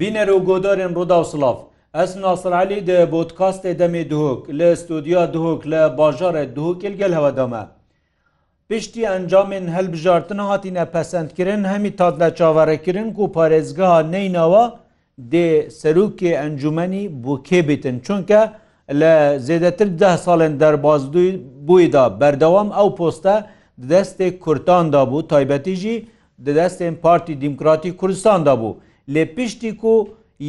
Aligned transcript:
بینەر 0.00 0.28
و 0.36 0.38
گۆدارێن 0.48 0.92
ڕوودا 0.96 1.18
و 1.22 1.26
سلااف 1.32 1.58
ئەس 1.96 2.12
ناسرعلی 2.24 2.80
دە 2.88 2.98
بۆتکاستێ 3.14 3.72
دەمێ 3.80 4.02
دوهک 4.12 4.40
لە 4.58 4.68
ستودیا 4.82 5.22
دوهک 5.34 5.62
لە 5.72 5.82
باژارە 5.98 6.44
دوهکل 6.56 6.94
گەل 7.00 7.12
هەوەدەمە 7.18 7.62
پشتی 8.68 9.08
ئەنجامین 9.10 9.66
هەلبژارتن 9.76 10.40
هاتیە 10.50 10.84
پەسەندکردن 10.94 11.62
هەمی 11.72 11.90
تات 11.98 12.14
لە 12.22 12.28
چاوەڕێکردن 12.38 13.08
و 13.20 13.26
پارێزگەها 13.36 14.00
نینەوە 14.12 14.64
دێ 15.32 15.48
سەرروکێ 15.80 16.32
ئەنجومی 16.40 17.04
بۆ 17.24 17.34
کێبیتن 17.48 17.96
چونکە 18.06 18.40
لە 19.00 19.12
زێدەتر 19.46 19.88
ده 20.00 20.12
ساڵێن 20.24 20.54
دەربازدووی 20.62 21.32
بوویدا 21.66 22.04
بەردەوام 22.20 22.68
ئەو 22.78 22.88
پۆستە 22.98 23.36
دەستێک 23.90 24.34
کورتاندا 24.44 25.02
بوو 25.10 25.22
تایبەتیژی 25.32 25.96
دەدەستێن 26.46 26.94
پارتی 27.04 27.34
دیموکراتی 27.42 27.90
کوردستاندا 28.00 28.54
بوو. 28.62 28.70
لێ 29.14 29.24
پشتی 29.36 29.70
و 29.92 29.94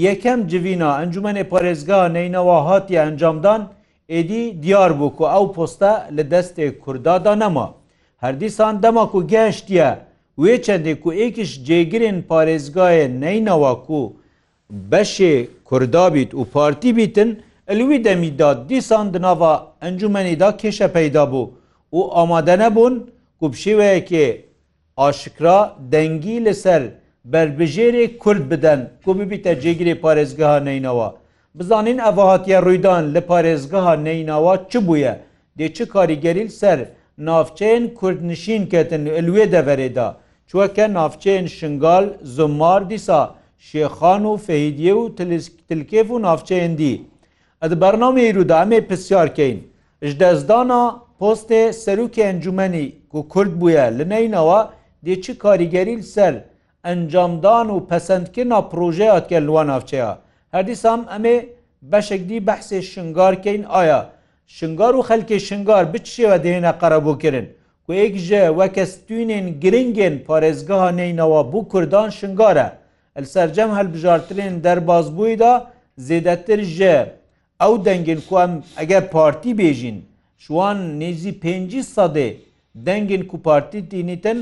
یەکەم 0.06 0.40
جوینا 0.52 0.90
ئەنجومێ 1.00 1.44
پارێزگا 1.52 2.00
نینەوە 2.16 2.58
هاتی 2.68 2.96
ئەنجامدان 3.04 3.62
ئێدی 4.12 4.44
دیار 4.64 4.92
بوو 5.00 5.18
و 5.22 5.26
ئەو 5.34 5.46
پۆستە 5.56 5.94
لە 6.16 6.24
دەستێ 6.34 6.66
کوردادا 6.84 7.34
نەما 7.42 7.68
هەردیسان 8.24 8.74
دەماک 8.84 9.12
و 9.18 9.22
گەشتە 9.34 9.90
وێ 10.42 10.54
چندێک 10.66 11.02
و 11.08 11.10
ئێکیش 11.20 11.52
جێگرین 11.68 12.18
پارێزگایە 12.30 13.06
نینەوە 13.24 13.72
و 14.00 14.02
بەشێ 14.92 15.34
کوردابیت 15.68 16.32
و 16.40 16.42
پارتی 16.54 16.92
بیتن 16.98 17.30
ئەلووی 17.70 18.00
دەمیداد 18.06 18.60
دیسان 18.70 19.06
دناوا 19.14 19.54
ئەنجومەنیدا 19.84 20.50
کێشە 20.62 20.88
پەیدا 20.98 21.24
بوو 21.32 21.46
و 21.98 22.00
ئامادە 22.16 22.56
نەبوون 22.64 22.96
و 23.42 23.46
بشێوەیەکێ 23.54 24.28
عاشکرا 25.04 25.60
دەنگی 25.92 26.38
لەسەر 26.46 26.84
بەربژێرێ 27.34 28.06
کورد 28.24 28.44
بدەن 28.52 28.82
کۆبیبیتە 29.06 29.54
جێگیری 29.62 29.96
پارێزگەها 30.04 30.60
نینەوە 30.68 31.08
بزانین 31.58 32.00
ئەڤهاتیە 32.06 32.60
ڕوویدان 32.66 33.04
لە 33.16 33.22
پارێزگەها 33.30 33.94
نیناوە 34.06 34.54
چ 34.70 34.74
بووە 34.88 35.14
دێ 35.58 35.68
چ 35.76 35.78
کاریگەریل 35.94 36.50
سەر 36.62 36.80
نافچەیەن 37.28 37.84
کوردنشین 38.00 38.64
کەتن 38.72 39.04
لێ 39.28 39.46
دەڤێدا 39.54 40.10
چوەکە 40.50 40.86
نافچەیەن 40.98 41.46
شنگال 41.58 42.06
زمار 42.38 42.82
دیسا 42.92 43.22
شێخان 43.68 44.24
و 44.32 44.34
فەیدیە 44.46 44.94
و 45.00 45.04
تلکێف 45.70 46.08
و 46.12 46.20
نافچەیەندی 46.26 46.96
ئەد 47.64 47.74
بەرنامەی 47.82 48.34
رودامێ 48.38 48.80
پرسیارکەین 48.90 49.58
ژ 50.08 50.10
دەستدانا 50.22 50.84
پۆستێ 51.20 51.62
سەرروکی 51.84 52.24
ئەنجومنی 52.28 52.88
و 53.18 53.20
کورد 53.34 53.54
بووە 53.60 53.86
لە 53.98 54.04
نینەوە 54.12 54.60
دێ 55.06 55.16
چ 55.24 55.26
کاریگەریل 55.44 56.02
سەر 56.16 56.36
ئەنجامدان 56.88 57.68
و 57.74 57.78
پەسەندکردنا 57.92 58.60
پرۆژەیات 58.72 59.26
کە 59.32 59.38
لوان 59.48 59.68
ناوچەیە 59.72 60.12
هەردیسام 60.56 61.02
ئەمێ 61.14 61.36
بەشێکدی 61.92 62.40
بەحسێ 62.48 62.80
شنگارکەین 62.92 63.64
ئایا 63.76 64.02
شنگار 64.58 64.94
و 65.00 65.06
خەلکی 65.10 65.40
شنگار 65.48 65.84
بچشێوە 65.94 66.36
دێنە 66.46 66.72
قەرەبووکردن 66.82 67.48
و 67.88 67.90
یەکژە 68.02 68.44
وەکەستوینێن 68.60 69.48
گرنگێن 69.64 70.16
پارێزگەها 70.28 70.90
نینەوە 71.00 71.42
بوو 71.52 71.68
کوردان 71.72 72.10
شنگارە 72.20 72.68
سرجەم 73.34 73.72
هەلبژارترین 73.78 74.56
دەربازبوویدا 74.66 75.54
زێدەتر 76.08 76.60
ژە 76.76 76.96
ئەو 77.62 77.74
دەنگین 77.86 78.22
کوم 78.30 78.52
ئەگەر 78.80 79.04
پارتی 79.14 79.52
بێژین 79.60 79.98
شوان 80.44 80.78
نێزی 81.02 81.34
پێ 81.44 81.54
سادێ 81.96 82.30
دەنگین 82.88 83.24
کوپارتی 83.32 83.80
دینیتن 83.92 84.40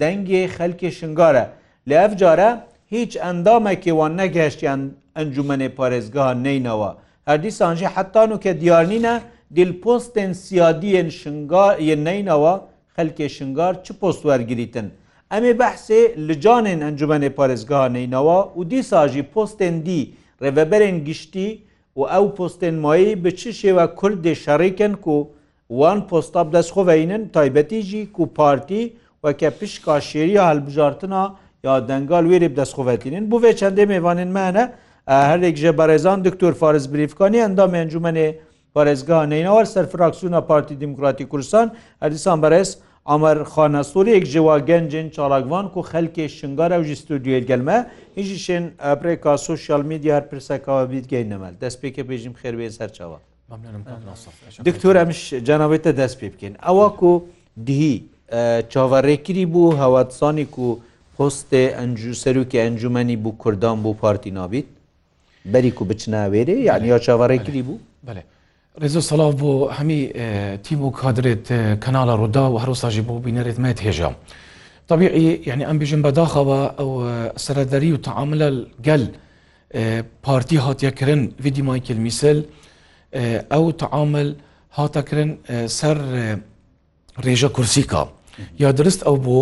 دەنگی 0.00 0.42
خەلکی 0.56 0.90
شنگارە 0.98 1.44
لە 1.90 1.96
ئەف 2.02 2.12
جارە 2.20 2.50
هیچ 2.94 3.12
ئەندامێکیوان 3.24 4.12
نەگەشتیان 4.22 4.80
ئەنجومێ 5.16 5.68
پارێزگاه 5.78 6.30
نینەوە 6.44 6.90
هەردیسانژی 7.28 7.88
حتان 7.96 8.28
و 8.34 8.40
کە 8.44 8.50
دیارنینە 8.62 9.14
دیلپۆستن 9.56 10.30
سیادیên 10.44 11.08
شنگارە 11.20 11.96
نینەوە 12.06 12.54
خەلکێ 12.96 13.26
شنگار 13.36 13.74
چ 13.84 13.86
پۆست 14.00 14.22
وەرگریتن 14.28 14.86
ئەمێ 15.32 15.52
بەحسێ 15.60 16.00
لەجانên 16.28 16.80
ئەنجومێ 16.86 17.30
پارێزگاه 17.38 17.86
نینەوە 17.96 18.38
و 18.58 18.60
دیساژی 18.70 19.24
پۆستن 19.34 19.74
دی 19.86 20.00
ڕێڤەبەرێن 20.42 20.96
گشتی 21.08 21.50
و 21.98 22.00
ئەو 22.12 22.26
پۆستن 22.36 22.76
مایی 22.84 23.14
بە 23.22 23.30
چ 23.38 23.40
شێوە 23.60 23.84
کوردێ 23.98 24.34
شەڕێکن 24.44 24.92
و 25.14 25.16
وان 25.78 25.98
پۆستاب 26.10 26.48
دەستخۆڤینن 26.54 27.22
تایبەتیژی 27.36 28.02
و 28.22 28.26
پارتی 28.38 28.82
وەکە 29.24 29.48
پشکا 29.58 29.96
شێری 30.08 30.36
هەلبژارتنا 30.46 31.24
و 31.30 31.34
یا 31.68 31.74
دەنگال 31.90 32.24
وێری 32.30 32.48
دەستخوەتینین 32.60 33.24
بوێ 33.30 33.50
چەندێ 33.60 33.84
میێوانین 33.92 34.30
مانە 34.36 34.64
هەرێک 35.30 35.56
ژە 35.62 35.70
بەڕێزان 35.78 36.18
دکتۆر 36.26 36.52
فارز 36.60 36.84
بریفکانی 36.94 37.38
ئەندا 37.44 37.64
مێنجومێ 37.74 38.26
پارێزگا 38.74 39.18
نینەوە 39.32 39.62
سەرفراکسیونە 39.74 40.40
پارتی 40.50 40.74
دیموکراتی 40.82 41.24
کوردستان 41.32 41.66
هەریسان 42.04 42.38
بەرز 42.44 42.68
ئەمەر 43.10 43.38
خانەسوورێک 43.52 44.24
جێوا 44.32 44.56
گەنجین 44.68 45.06
چالاگوان 45.16 45.64
و 45.78 45.80
خەلکێ 45.92 46.24
شنگارە 46.38 46.76
و 46.80 46.84
ژستودیوێت 46.90 47.44
گەلمە 47.50 47.78
هیچی 48.18 48.36
شێن 48.44 48.64
ئەپێکا 48.88 49.32
سوشال 49.48 49.82
میدیار 49.90 50.22
پرسەکەەوە 50.30 50.82
بیتگەین 50.92 51.26
نەمەل 51.32 51.54
دەستپێکە 51.64 52.02
بێژیم 52.10 52.34
خێربێ 52.40 52.68
سەرچەوە 52.78 53.18
دکتۆر 54.68 54.94
ئەمش 55.00 55.20
جانەوێتە 55.48 55.90
دەست 56.00 56.16
پێ 56.20 56.28
بکەین 56.34 56.54
ئەوە 56.66 56.86
و 57.10 57.12
دهی 57.66 57.94
چاوەڕێکری 58.72 59.44
بوو 59.52 59.72
هەوادسانی 59.82 60.46
و 60.66 60.68
پۆستێ 61.18 61.64
ئەنجو 61.78 62.12
سەرروکی 62.22 62.58
ئەنجومنی 62.64 63.16
بوو 63.22 63.36
کوردان 63.42 63.76
بۆ 63.84 63.90
پارتی 64.02 64.30
نابیت 64.38 64.68
بەریک 65.52 65.76
و 65.82 65.84
بچناوێرێ 65.90 66.56
یعنی 66.68 66.86
یا 66.92 66.98
چاوەڕێکری 67.06 67.62
بوو 67.68 67.78
بڵێ 68.06 68.22
ڕێزۆ 68.80 69.00
سەلااو 69.10 69.32
بۆ 69.40 69.50
هەمی 69.78 70.00
تیم 70.66 70.80
و 70.86 70.90
کادرێت 71.00 71.46
کەناڵە 71.84 72.14
ڕوودا 72.20 72.44
و 72.52 72.56
هەروساژی 72.62 73.02
بۆ 73.08 73.14
بینەرێت 73.26 73.58
مێت 73.64 73.78
هێژە. 73.86 74.10
طبیعی 74.90 75.28
یعنی 75.48 75.64
ئەم 75.68 75.76
بژم 75.82 76.00
بەداخەوە 76.06 76.60
ئەو 76.78 76.90
سەرەدەری 77.44 77.90
و 77.94 77.98
تعاملە 78.06 78.48
گەل 78.86 79.04
پارتی 80.24 80.58
هاتیەکردن 80.66 81.22
ویدی 81.44 81.62
مایکل 81.68 81.98
میسل 82.06 82.38
ئەو 83.52 83.64
تعامل 83.82 84.28
هاتەکردن 84.78 85.30
سەر 85.78 85.96
ڕێژە 87.24 87.48
کورسیکا 87.56 88.02
یا 88.62 88.68
درست 88.78 89.00
ئەو 89.06 89.16
بۆ 89.26 89.38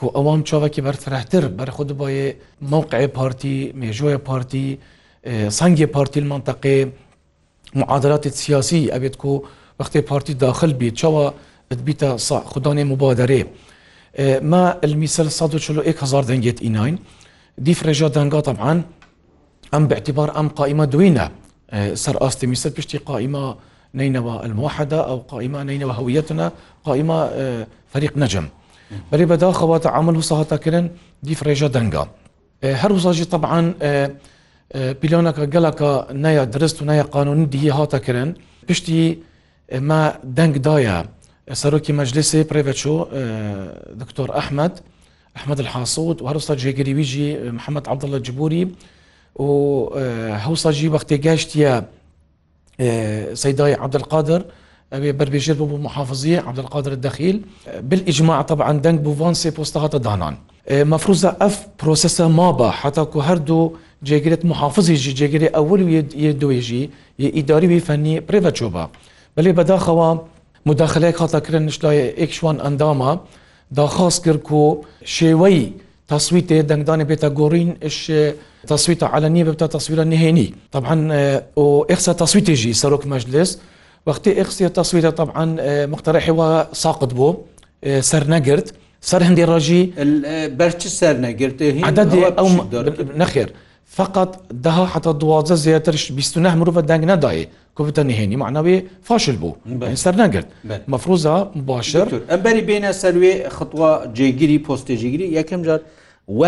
کو 0.00 0.10
ئەوان 0.18 0.42
چاوەکی 0.48 0.80
بەرفرەتر 0.86 1.44
بەرخود 1.58 1.90
باە 2.00 2.34
مووقع 2.72 3.06
پارتی 3.16 3.56
مێژۆە 3.80 4.14
پارتی 4.28 4.68
سنگی 5.58 5.86
پارتی 5.94 6.20
منطقێ 6.30 6.78
معادلات 7.78 8.24
سیاسی 8.28 8.82
ئەبێت 8.94 9.16
کو 9.22 9.32
وەختی 9.82 9.96
پارتی 10.10 10.32
داخل 10.42 10.72
بیت 10.80 10.96
چاوە 11.00 11.24
بیتە 11.86 12.08
خوددانێ 12.50 12.84
مبادرێ 12.92 13.42
ما 14.42 14.64
المیسل 14.84 15.28
1هزار 15.30 16.24
دەنگێت 16.30 16.58
ئیناین 16.64 16.98
دیفرێژە 17.66 18.08
دەنگات 18.16 18.46
ئەمان 18.52 18.78
ئەم 19.72 19.84
باعتبار 19.90 20.28
ئەم 20.36 20.48
قائمە 20.58 20.86
دوینە 20.94 21.26
سەر 22.04 22.16
ئاستی 22.22 22.46
میسل 22.46 22.70
پشتی 22.76 22.98
قائمە 23.08 23.44
نینەوە 23.98 24.34
الموحدە 24.46 25.00
ئەو 25.08 25.18
قائمە 25.30 25.60
نینەوە 25.68 25.94
هەویەتە 25.98 26.36
قائمە 26.86 27.18
فەریق 27.92 28.14
نەجم. 28.22 28.46
بەێ 29.10 29.24
بەداخەواتە 29.30 29.88
عمل 29.98 30.14
و 30.16 30.22
سەهاتەکردن 30.30 30.86
دیفرێژە 31.28 31.68
دەنگا 31.76 32.04
هەر 32.80 32.90
وساژی 32.96 33.24
طبعاان 33.34 33.66
پیلۆنەکە 35.00 35.42
گەلەکە 35.54 35.92
نایە 36.24 36.44
درست 36.54 36.76
و 36.82 36.84
نایە 36.88 37.04
قانونی 37.14 37.46
دیە 37.52 37.72
هاتەکردن 37.78 38.28
پشتی 38.68 39.02
مە 39.88 40.00
دەنگدایە 40.38 40.98
سەرۆکی 41.62 41.92
مەجلسی 41.98 42.40
پرێڤچۆ 42.50 42.94
دکتۆر 44.00 44.28
ئەحمد 44.38 44.74
ئەحمد 45.36 45.58
الحاسود 45.64 46.16
و 46.22 46.26
هەروستا 46.30 46.54
جێگەریویژی 46.62 47.28
محەممەد 47.58 47.84
عبدڵە 47.92 48.18
جبوری 48.26 48.64
و 49.44 49.50
هەوساژی 50.44 50.88
بەختێ 50.94 51.16
گەشتە 51.26 51.72
سەدای 53.42 53.74
عبدقادر 53.84 54.40
و 54.44 54.50
ئەوێ 54.94 55.10
بربێژێت 55.18 55.56
بوو 55.60 55.68
بۆ 55.72 55.76
محافظیە 55.86 56.38
عبدقادر 56.48 56.94
دەخیل 57.06 57.36
بالئجماع 57.88 58.38
طبعا 58.50 58.72
دەنگ 58.84 58.98
بووان 59.06 59.34
سێ 59.42 59.48
پۆستاهاتە 59.56 59.98
دانان 60.06 60.34
مەفروزە 60.92 61.30
ئەف 61.42 61.54
پرۆسەسە 61.80 62.24
مابە 62.38 62.68
حتاکو 62.80 63.18
هەردوو 63.28 63.72
جێگرێت 64.08 64.42
محافزیژی 64.50 65.12
جێگرێ 65.18 65.48
ئەول 65.56 65.80
دوێژی 66.40 66.84
ی 67.22 67.26
ئیداری 67.36 67.66
وی 67.70 67.80
فەنی 67.88 68.14
پرێڤچۆبە 68.28 68.84
بەێ 69.36 69.52
بەداخەوە 69.58 70.08
مداخلەیە 70.68 71.14
هاتاکردن 71.22 71.62
نیشتلایە 71.68 72.04
ئێکشوان 72.20 72.56
ئەندامە 72.64 73.12
داخواست 73.78 74.20
کرد 74.24 74.44
و 74.60 74.62
شێوەی 75.16 75.60
تەسویتێ 76.12 76.58
دەنگدانێ 76.70 77.04
بێتە 77.10 77.28
گۆڕین 77.38 77.70
تەسویتە 78.72 79.06
علەنیە 79.14 79.42
بێتە 79.48 79.66
تەسویرە 79.76 80.04
نهێنی 80.12 80.48
طبعا 80.74 80.94
ئێخسا 81.90 82.12
تەسویتێژی 82.22 82.72
سەرۆک 82.80 83.02
مەجلس 83.12 83.50
وقتی 84.06 84.32
ئەقسی 84.34 84.68
تەسویرە 84.78 85.10
طبعاان 85.20 85.48
مختەرەحیوە 85.94 86.48
ساقت 86.82 87.10
بۆ 87.18 87.28
سەر 88.10 88.24
نەگرت 88.34 88.68
سەر 89.10 89.22
هەندی 89.28 89.44
ڕژی 89.50 89.82
بەرچ 90.58 90.82
سەر 90.98 91.16
نەگرت 91.26 91.56
نەخێر 93.22 93.48
فقط 93.96 94.30
دها 94.64 94.84
حتا 94.94 95.12
دوازە 95.20 95.52
زیاترش 95.64 96.04
29 96.12 96.54
مرۆڤە 96.64 96.82
دەنگ 96.90 97.04
نەدایێ 97.10 97.46
کوبتە 97.78 98.00
نهێنی 98.08 98.36
معناوێ 98.42 98.78
فاشل 99.02 99.36
بوو 99.40 99.52
سەر 100.04 100.14
نەگرت 100.22 100.46
مەفروزە 100.92 101.36
باشر 101.68 102.08
ئەمبەری 102.30 102.62
بینە 102.68 102.92
سەروێ 103.02 103.34
خوا 103.54 103.92
جێگیری 104.16 104.58
پۆستێژیگیری 104.66 105.34
یەکەم 105.38 105.60
جار 105.66 105.80
و 106.28 106.42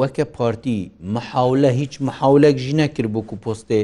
وەکە 0.00 0.24
پارتی 0.38 0.78
مححاولە 1.14 1.70
هیچ 1.80 1.92
مححاولەک 2.06 2.56
ژینە 2.64 2.86
کرد 2.96 3.12
بۆ 3.14 3.18
و 3.32 3.36
پۆستێ 3.44 3.80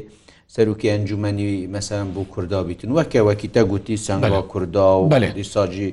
سەرروکی 0.55 0.89
ئەنجومنی 0.95 1.53
مەسەرم 1.75 2.09
بۆ 2.15 2.23
کووردا 2.33 2.61
بیتن 2.69 2.91
وەکەوەکی 2.99 3.49
تەگوتی 3.57 3.97
سنگڵا 4.07 4.43
کووردا 4.53 4.87
و 5.01 5.09
دیساجی 5.39 5.89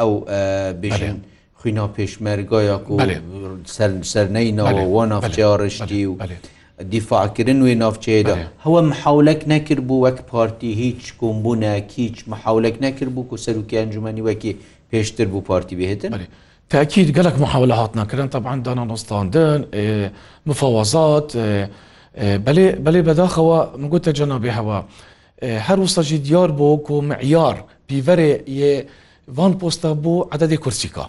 ئەو 0.00 0.12
بژێن 0.82 1.18
خوینا 1.60 1.86
پێشمەرگایە 1.96 2.76
و 2.90 2.96
سەرنەی 4.14 4.50
ناوەوە 4.58 5.04
نافچێڕشتی 5.12 6.02
و 6.10 6.14
دیفاعکردن 6.92 7.58
وێ 7.66 7.74
نافچەیەدا 7.82 8.34
هەوە 8.64 8.80
مححولەك 8.90 9.40
نەکرد 9.52 9.82
بوو 9.88 10.00
وەک 10.06 10.18
پارتی 10.32 10.70
هیچ 10.82 11.02
کۆمبوونە 11.20 11.70
هیچ 11.98 12.16
مححولەك 12.32 12.76
نەکرد 12.84 13.10
بوو 13.16 13.28
و 13.34 13.42
سەرروکی 13.46 13.76
ئەنجومنی 13.80 14.22
وەکی 14.28 14.52
پێشتر 14.92 15.26
بوو 15.32 15.46
پارتی 15.50 15.74
بهێتن 15.80 16.12
تأكيد 16.70 17.16
قالك 17.18 17.38
محاولة 17.38 17.74
هاتنا 17.74 18.04
كرن 18.04 18.28
طبعا 18.28 18.56
دانا 18.56 18.84
نستاندن 18.84 19.64
مفاوضات 20.46 21.32
بەێ 22.16 22.66
بەلێ 22.84 23.00
بەداخەوە 23.08 23.58
مگوتە 23.82 24.10
جەنابێ 24.18 24.50
هەوە 24.58 24.78
هەر 25.66 25.78
وسەژی 25.84 26.18
دیار 26.26 26.50
بۆ 26.58 26.66
و 26.90 27.00
معیار 27.10 27.56
پیڤەرێ 27.88 28.32
یێ 28.58 28.74
وان 29.36 29.52
پۆستە 29.60 29.90
بۆ 30.02 30.14
عدەدی 30.34 30.58
کورسیکا 30.64 31.04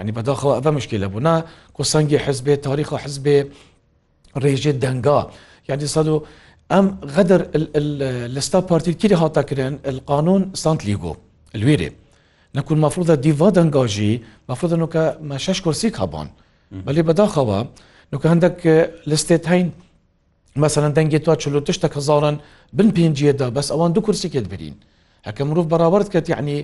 ینی 0.00 0.12
بەداخەوە 0.18 0.52
ئەە 0.58 0.70
مشکلە 0.78 1.08
بوونا 1.12 1.36
کۆسەنگی 1.76 2.18
حزبێ 2.26 2.54
تاریخە 2.66 2.96
حزبێ 3.04 3.36
ڕێژێ 4.42 4.72
دەنگا 4.84 5.20
یعنی 5.68 5.86
سا 5.94 6.02
ئەم 6.72 6.86
غەدر 7.16 7.40
لەستا 8.34 8.58
پارتی 8.70 8.92
کیری 9.00 9.16
هاتەکردن 9.22 9.72
القانون 9.90 10.42
سانت 10.62 10.80
لیگۆ 10.88 11.12
لێرێ 11.62 11.90
نەکون 12.56 12.78
مەفرودە 12.84 13.14
دیوا 13.24 13.48
دەنگاژی 13.58 14.12
مەفرودن 14.48 14.80
وکە 14.86 15.04
مە 15.30 15.36
شش 15.44 15.58
کورسیک 15.64 15.94
هەبان 16.02 16.28
بەێ 16.86 17.02
بەداخەوە 17.08 17.58
نوکە 18.12 18.26
هەندێک 18.32 18.56
لەستێت 19.10 19.44
هەین 19.52 19.68
مەسەەن 20.64 20.92
دەنگێت 20.98 21.24
تو 21.26 21.34
چلو 21.42 21.60
تشتە 21.68 21.90
هزارن 21.98 22.36
بن 22.76 22.88
پێنجیەدا 22.96 23.46
بەس 23.56 23.68
ئەوان 23.72 23.90
دوو 23.94 24.02
کورسێکت 24.06 24.46
برین 24.52 24.76
هەکە 25.26 25.42
مرۆڤ 25.48 25.66
بەراورد 25.72 26.06
کە 26.12 26.20
یعنی 26.34 26.56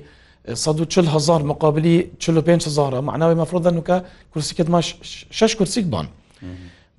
140 0.55 1.07
هزار 1.15 1.41
مقابلی 1.51 1.97
45 2.19 2.67
هزار 2.69 2.93
معناوی 3.09 3.39
مەفرۆدن 3.45 3.75
وکە 3.81 3.97
کورسیکت 4.35 4.69
ماش 4.75 4.87
شش 5.39 5.53
کورسیک 5.59 5.85
بان. 5.95 6.07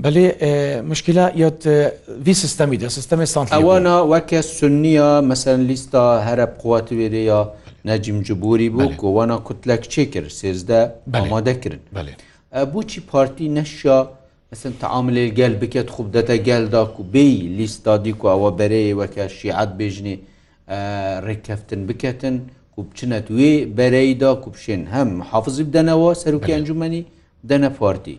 بەێ 0.03 0.25
مشکلە 0.91 1.25
یات 1.43 1.61
وی 2.25 2.33
سیستەمی 2.43 2.77
دە 2.81 2.87
سیستەمی 2.97 3.23
سان 3.33 3.45
ئەوانە 3.55 3.95
وەکە 4.11 4.39
سنیە 4.57 5.11
مەسەن 5.29 5.59
لیستە 5.69 6.01
هەرە 6.27 6.45
بقوات 6.53 6.87
وێرەیە 6.97 7.41
نەجیم 7.87 8.17
جبوری 8.27 8.69
بوو 8.69 8.91
گۆوانە 9.01 9.35
کوتلەک 9.47 9.81
چێ 9.93 10.03
کرد 10.13 10.29
سێزدە 10.41 10.79
بەمادەکردن 11.11 11.83
بۆچی 12.73 12.99
پارتی 13.11 13.47
نەشە 13.57 13.97
مثل 14.51 14.71
تعاملی 14.81 15.31
گەل 15.39 15.53
بکەێت 15.63 15.89
خوب 15.95 16.07
دەتە 16.15 16.37
گەلدا 16.47 16.81
و 16.99 17.03
بی 17.13 17.29
لیستادی 17.59 18.11
و 18.13 18.23
ئەوە 18.31 18.49
بەرەیە 18.59 18.93
وەکە 18.99 19.25
شیعات 19.37 19.71
بێژنی 19.79 20.15
ڕێککەفتن 21.25 21.81
بکەتن 21.87 22.35
و 22.77 22.81
بچنەت 22.89 23.27
وێ 23.37 23.53
بەرەیدا 23.77 24.31
کوپشێن 24.43 24.81
هەم 24.93 25.09
حافظی 25.29 25.63
بدەنەوە 25.69 26.09
سەرکی 26.21 26.51
ئەنجومی 26.55 27.01
دەنە 27.49 27.69
پارتی 27.79 28.15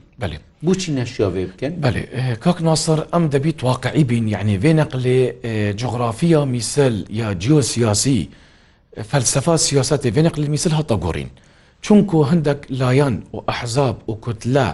بچی 0.67 0.91
نەشیاوێ 0.99 1.45
بکەن 1.51 1.73
بەێ 1.85 2.03
کاک 2.45 2.59
ناسەر 2.69 2.99
ئەم 3.13 3.25
دەبیت 3.35 3.59
واقعی 3.69 4.05
بین 4.11 4.25
یعنی 4.35 4.57
وێنەق 4.63 4.93
لێ 5.05 5.19
جغرافیا 5.81 6.41
میسل 6.55 6.97
یا 7.21 7.29
جیۆسیاسی 7.43 8.21
فەلسەفا 9.11 9.55
سیاست 9.69 10.03
وێنەق 10.15 10.37
لە 10.43 10.49
میسل 10.55 10.73
هەتا 10.79 10.97
گۆڕین 11.05 11.31
چونکو 11.85 12.17
هەندێک 12.31 12.61
لایەن 12.81 13.17
و 13.35 13.39
ئەحزاب 13.51 13.97
و 14.11 14.13
کتلە 14.25 14.69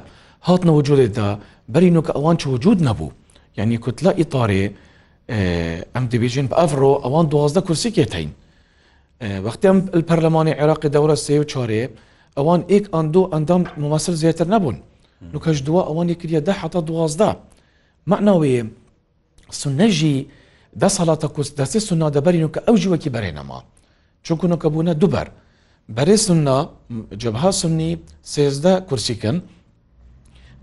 هاتنەوە 0.49 0.81
جوێدا 0.89 1.29
بەرینۆکە 1.73 2.13
ئەوان 2.17 2.37
چ 2.41 2.43
وجود 2.55 2.79
نەبوو 2.89 3.11
یعنی 3.59 3.77
کوتلا 3.85 4.11
ئیتارێ 4.21 4.65
ئەم 5.95 6.05
دەبێژین 6.13 6.47
بە 6.51 6.57
ئەفرۆ 6.61 6.93
ئەوان 7.05 7.25
دوازدە 7.33 7.61
کورسی 7.67 7.91
کێتین 7.97 8.31
وەختی 9.47 9.67
ئەم 9.71 9.79
پەرلەمانی 10.09 10.53
عێراقی 10.61 10.89
دەورە 10.95 11.17
سێ 11.25 11.35
و 11.41 11.45
چارێ 11.53 11.83
ئەوان 12.39 12.61
ئێک 12.73 12.85
ئەندو 12.95 13.23
ئەندام 13.33 13.63
ممەسل 13.83 14.15
زیاتر 14.23 14.47
نەبوون 14.55 14.77
نوکەش 15.35 15.59
دووە 15.67 15.83
ئەوان 15.89 16.07
یکردە 16.15 16.41
ده 16.47 16.53
حتا 16.63 16.81
دوازدا 16.89 17.31
معناوەیە 18.11 18.63
سنەژی 19.61 20.17
ده 20.83 20.89
ساڵاتە 20.97 21.29
کوس 21.35 21.49
دەستی 21.59 21.81
سنا 21.89 22.09
دەبەرین 22.17 22.45
و 22.47 22.51
کە 22.55 22.61
ئەو 22.67 22.75
جووەکی 22.83 23.11
بەرێنەما 23.15 23.59
چونکو 24.27 24.45
نەکە 24.53 24.69
بوونە 24.75 24.95
دووبەر 25.03 25.29
بەرێ 25.97 26.17
سنا 26.27 26.59
جبها 27.23 27.51
سنی 27.61 27.93
سێزدە 28.33 28.73
کورسیکن 28.89 29.37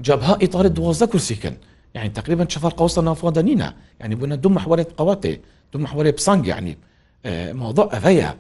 جبهة 0.06 0.34
إطار 0.44 0.66
دوازدە 0.78 1.06
کورسیکن 1.12 1.56
يعني 1.96 2.10
تقريبا 2.10 2.46
شفار 2.50 2.72
قوسة 2.74 3.02
نافوادة 3.02 3.42
نينا 3.42 3.74
يعني 4.00 4.16
بنا 4.16 4.36
دو 4.36 4.50
محورية 4.50 4.88
قواتي 4.98 5.40
دو 5.74 5.80
محورية 5.80 6.12
بسانج 6.12 6.48
يعني 6.48 6.78
موضوع 7.64 7.86
أفايا 7.98 8.34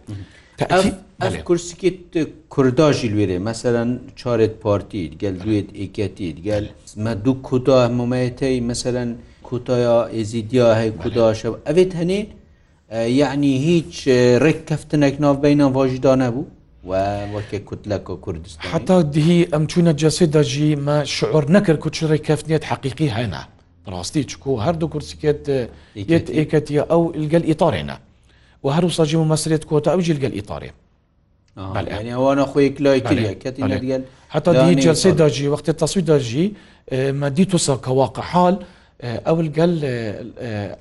ev 1.21 1.35
kursikê 1.43 1.93
kurda 2.49 2.93
jî 2.93 3.07
wêrê 3.07 3.39
meselen 3.39 3.99
çarêt 4.15 4.59
partî 4.61 5.17
gel 5.17 5.39
duyet 5.43 5.75
eketî 5.79 6.35
gel 6.43 6.69
me 6.95 7.15
du 7.25 7.41
kuda 7.41 7.85
hemûmetey 7.85 8.61
meselen 8.61 9.15
kutaya 9.43 10.09
êzidiya 10.09 10.79
hey 10.81 10.91
kuda 11.03 11.35
şev 11.35 11.53
evê 11.65 11.85
tenê 11.93 12.19
yani 13.21 13.67
hiç 13.75 14.07
rêk 14.45 14.65
keftinek 14.65 15.19
navbeyna 15.19 15.75
vajîda 15.75 16.13
nebû 16.13 16.43
وەکێ 16.83 17.55
کوتلک 17.59 18.09
و 18.09 18.15
کوردستان 18.15 18.71
حتا 18.71 19.01
دیهی 19.01 19.45
ئەم 19.51 19.63
چوونە 19.71 19.93
جەسێدەژی 20.01 20.75
مە 20.85 20.97
شعور 21.15 21.45
نەکرد 21.55 21.79
کوچڕی 21.83 22.23
کەفنێت 22.27 22.63
حقیقی 22.71 23.09
هەنا 23.17 23.43
ڕاستی 23.91 24.23
چکو 24.29 24.51
هەردوو 24.65 24.89
کورسکێت 24.93 25.45
ئێکەتیە 25.95 26.83
ئەو 26.91 27.01
ئلگەل 27.17 27.43
ئیتارێنە 27.51 27.95
و 28.63 28.67
هەرو 28.75 28.89
ساجی 28.97 29.15
و 29.17 29.25
مەسرێت 29.35 29.63
کۆتا 29.69 29.91
ئەو 29.93 30.01
جلگەل 30.07 30.33
ئیتارێ 30.39 30.71
ئەوانە 32.13 32.45
خۆی 32.51 32.69
کلایکردگەل 32.79 34.01
حتا 34.35 34.51
دیهی 34.59 34.81
جەسێ 34.81 35.07
داژی 35.19 35.47
وەختی 35.53 35.71
تەسووی 35.81 36.01
داژی 36.11 36.55
مەدی 37.21 37.45
توسە 37.51 37.75
کەواقع 37.85 38.21
حال 38.31 38.55
ئەو 39.27 39.37
گەل 39.57 39.73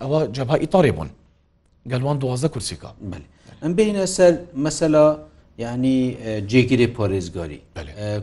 ئەوە 0.01 0.21
جەبها 0.37 0.57
ئیتارێ 0.65 0.93
بوون 0.97 1.11
گەلوان 1.93 2.17
دوازە 2.23 2.49
کورسیکە 2.55 2.91
ئەم 3.63 3.73
بینە 3.77 4.05
سەر 4.17 4.35
مەسەلا 4.65 5.07
یعنی 5.63 5.97
جێگیری 6.51 6.87
پۆرێزگاری 6.97 7.59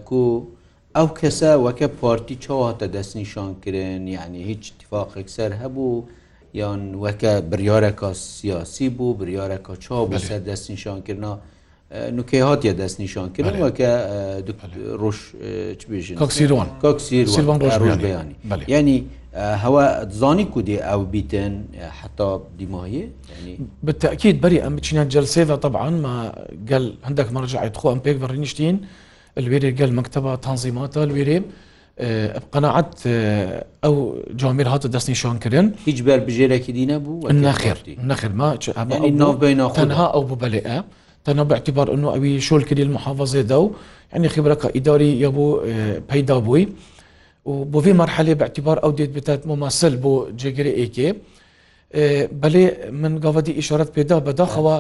کو 0.07 0.21
ئەو 0.97 1.07
کەسە 1.19 1.51
وەکە 1.65 1.87
پارتی 1.99 2.35
چاواتە 2.43 2.87
دەستنیشانکردن 2.97 4.01
یعنی 4.17 4.39
هیچ 4.49 4.63
تفاقێک 4.81 5.27
سەر 5.35 5.51
هەبوو 5.61 5.89
یان 6.61 6.81
وەکە 7.03 7.31
بریارەکە 7.51 8.09
سیاسی 8.37 8.87
بوو 8.97 9.17
بریارەکە 9.21 9.73
چا 9.85 9.97
بوو 10.09 10.19
سەر 10.29 10.41
دەستنیشانکردنا 10.49 11.33
نوکەی 12.17 12.43
هااتە 12.47 12.71
دەستنیشانکردن 12.81 13.55
وەکە 13.65 13.89
ڕۆژبێژن 15.01 16.15
کاکسیروان 16.21 16.67
کاکسیروان 16.83 17.59
ڕۆژبیانی 17.71 18.35
ینی 18.75 18.99
هەوە 19.63 19.83
دزانی 20.11 20.45
کودی 20.53 20.77
ئەو 20.87 21.01
بیتن 21.13 21.53
حتا 21.99 22.29
دیماهی 22.59 23.03
بتەکیید 23.87 24.37
بەری 24.43 24.59
ئەم 24.63 24.73
بچینە 24.77 25.03
جلسێدا 25.13 25.55
طبعاان 25.65 25.95
ما 26.05 26.17
گەل 26.69 26.85
هەندێک 27.07 27.27
مەرجعیت 27.35 27.75
خۆ 27.79 27.87
ئەم 27.91 27.99
پێک 28.05 28.17
بەڕنیشتین 28.23 28.75
لێرێ 29.45 29.69
گەل 29.79 29.91
مەکتتەبە 29.97 30.31
تانزیماتە 30.45 31.01
لێرێ 31.09 31.37
قەنەعەت 32.53 32.93
ئەو 33.83 33.95
جامیر 34.41 34.67
هاتە 34.73 34.87
دەستنی 34.93 35.15
شانکردن 35.23 35.65
هیچ 35.89 35.97
بەر 36.07 36.19
بژێرەکی 36.27 36.71
دینە 36.77 36.97
بوو 37.03 37.29
نەخێرتی 37.45 37.95
نەخرما 38.09 38.49
تەنها 39.79 40.07
ئەو 40.13 40.23
ببلێە 40.31 40.77
تەنە 41.25 41.43
باعتیبار 41.49 41.87
ئەو 41.93 42.07
ئەوی 42.15 42.33
شۆل 42.47 42.61
کردی 42.69 42.85
محافظێدا 42.97 43.57
و 43.63 43.67
ینی 44.15 44.29
خبرەکە 44.35 44.67
ئیداری 44.77 45.09
یەبوو 45.25 45.47
پەیدا 46.11 46.37
بووی. 46.47 46.63
بۆ 47.47 47.79
بێ 47.83 47.93
مەرحەلێ 47.99 48.33
بەعتیبار 48.41 48.77
ئەو 48.83 48.91
دێت 48.97 49.11
بێتات 49.15 49.41
مۆمەسل 49.49 49.93
بۆ 50.03 50.13
جێگرێ 50.41 50.73
ئێکێ 50.79 51.09
بەلێ 52.41 52.65
من 53.01 53.13
گاوەدی 53.23 53.53
ئیشارەت 53.59 53.89
پێدا 53.95 54.17
بەداخەوە 54.27 54.75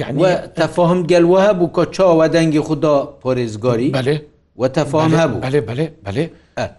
یعنی 0.00 0.22
تەفاهم 0.60 1.00
گەلوە 1.10 1.38
هەبوو 1.46 1.72
کە 1.76 1.82
چاوە 1.94 2.26
دەنگی 2.34 2.62
خوددا 2.66 2.96
پۆرێزگاری 3.22 3.88
بەێ 3.98 4.16
و 4.60 4.62
تەفاهم 4.78 5.12
هەبوو 5.20 5.38
بەێ 5.44 5.60
بەێ 5.68 5.86
بەێ 6.06 6.26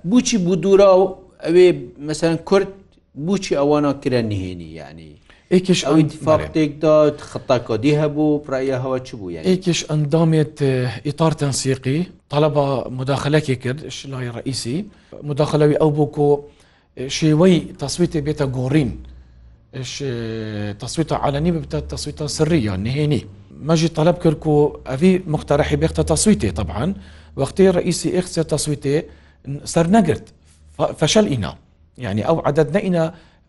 بچی 0.09 0.37
بوو 0.45 0.55
دوورا 0.63 0.91
و 0.99 1.03
ئەوێ 1.45 1.67
مەسەرەن 2.07 2.39
کورد 2.49 2.67
بچی 3.25 3.53
ئەوانە 3.59 3.91
کرە 4.03 4.21
نهێنی 4.31 4.69
ینی 4.79 5.11
ئێکش 5.53 5.79
ئەوی 5.87 6.03
دیفاقتێکدا 6.11 6.95
خەتاکۆدی 7.31 7.93
هەبوو 8.01 8.41
پرایە 8.45 8.77
هەوە 8.83 8.97
چ 9.07 9.09
بوو 9.19 9.29
ئێکش 9.49 9.79
ئەندامێت 9.89 10.55
ئیتار 11.07 11.33
تەنسیقی 11.41 11.99
تەلەبە 12.31 12.65
مداخلەکی 12.99 13.55
کرد 13.63 13.79
شلای 13.97 14.29
ڕئیسی 14.37 14.77
مداخلەوی 15.29 15.75
ئەو 15.81 15.89
بوو 15.97 16.11
کۆ 16.15 16.29
شێوەی 17.17 17.55
تەسویتێ 17.81 18.19
بێتە 18.27 18.45
گۆڕین 18.55 18.91
تەسویتە 20.81 21.15
علەنی 21.25 21.51
ببتە 21.57 21.77
تەسویتە 21.91 22.25
سری 22.37 22.59
یا 22.69 22.75
نهێنی 22.85 23.21
مەژی 23.67 23.89
تەلب 23.97 24.17
کرد 24.23 24.41
و 24.47 24.55
ئەوی 24.89 25.11
مختەرەحی 25.33 25.77
بێتە 25.81 26.03
تەسویتێ 26.11 26.49
طبعاان 26.59 26.91
وەختی 27.39 27.67
ڕئیسی 27.77 28.09
ئێخسە 28.15 28.43
تەسویتێ 28.53 28.97
سەر 29.73 29.87
نەگرت 29.95 30.25
فشل 30.99 31.25
ئینا 31.33 31.53
یعنی 32.05 32.21
ئەو 32.27 32.37
عدد 32.47 32.67
نەئینە 32.77 33.05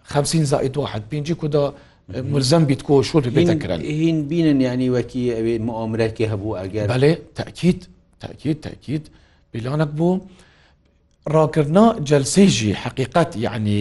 50 0.09 0.45
زائد 0.45 0.76
واحد 0.79 1.03
بینجی 1.09 1.35
کودا 1.35 1.73
مرزەم 2.09 2.65
بیت 2.71 2.83
کۆ 2.87 2.95
شۆ 3.09 3.17
بێتەکرن 3.37 3.81
هین 4.01 4.19
بینن 4.29 4.61
ینی 4.71 4.91
وەکی 4.97 5.25
ئەوێ 5.37 5.57
معامرەکی 5.69 6.31
هەبوو 6.33 6.59
ئەگەر 6.61 6.87
بەێ 6.91 7.13
تاکییت 7.39 7.81
تاکییت 8.23 8.59
تاکییت 8.67 9.05
بیلانت 9.53 9.91
بوو 9.99 10.21
ڕاکردنا 11.35 11.85
جلسەیژی 12.11 12.73
حقیقت 12.83 13.31
یعنی 13.47 13.81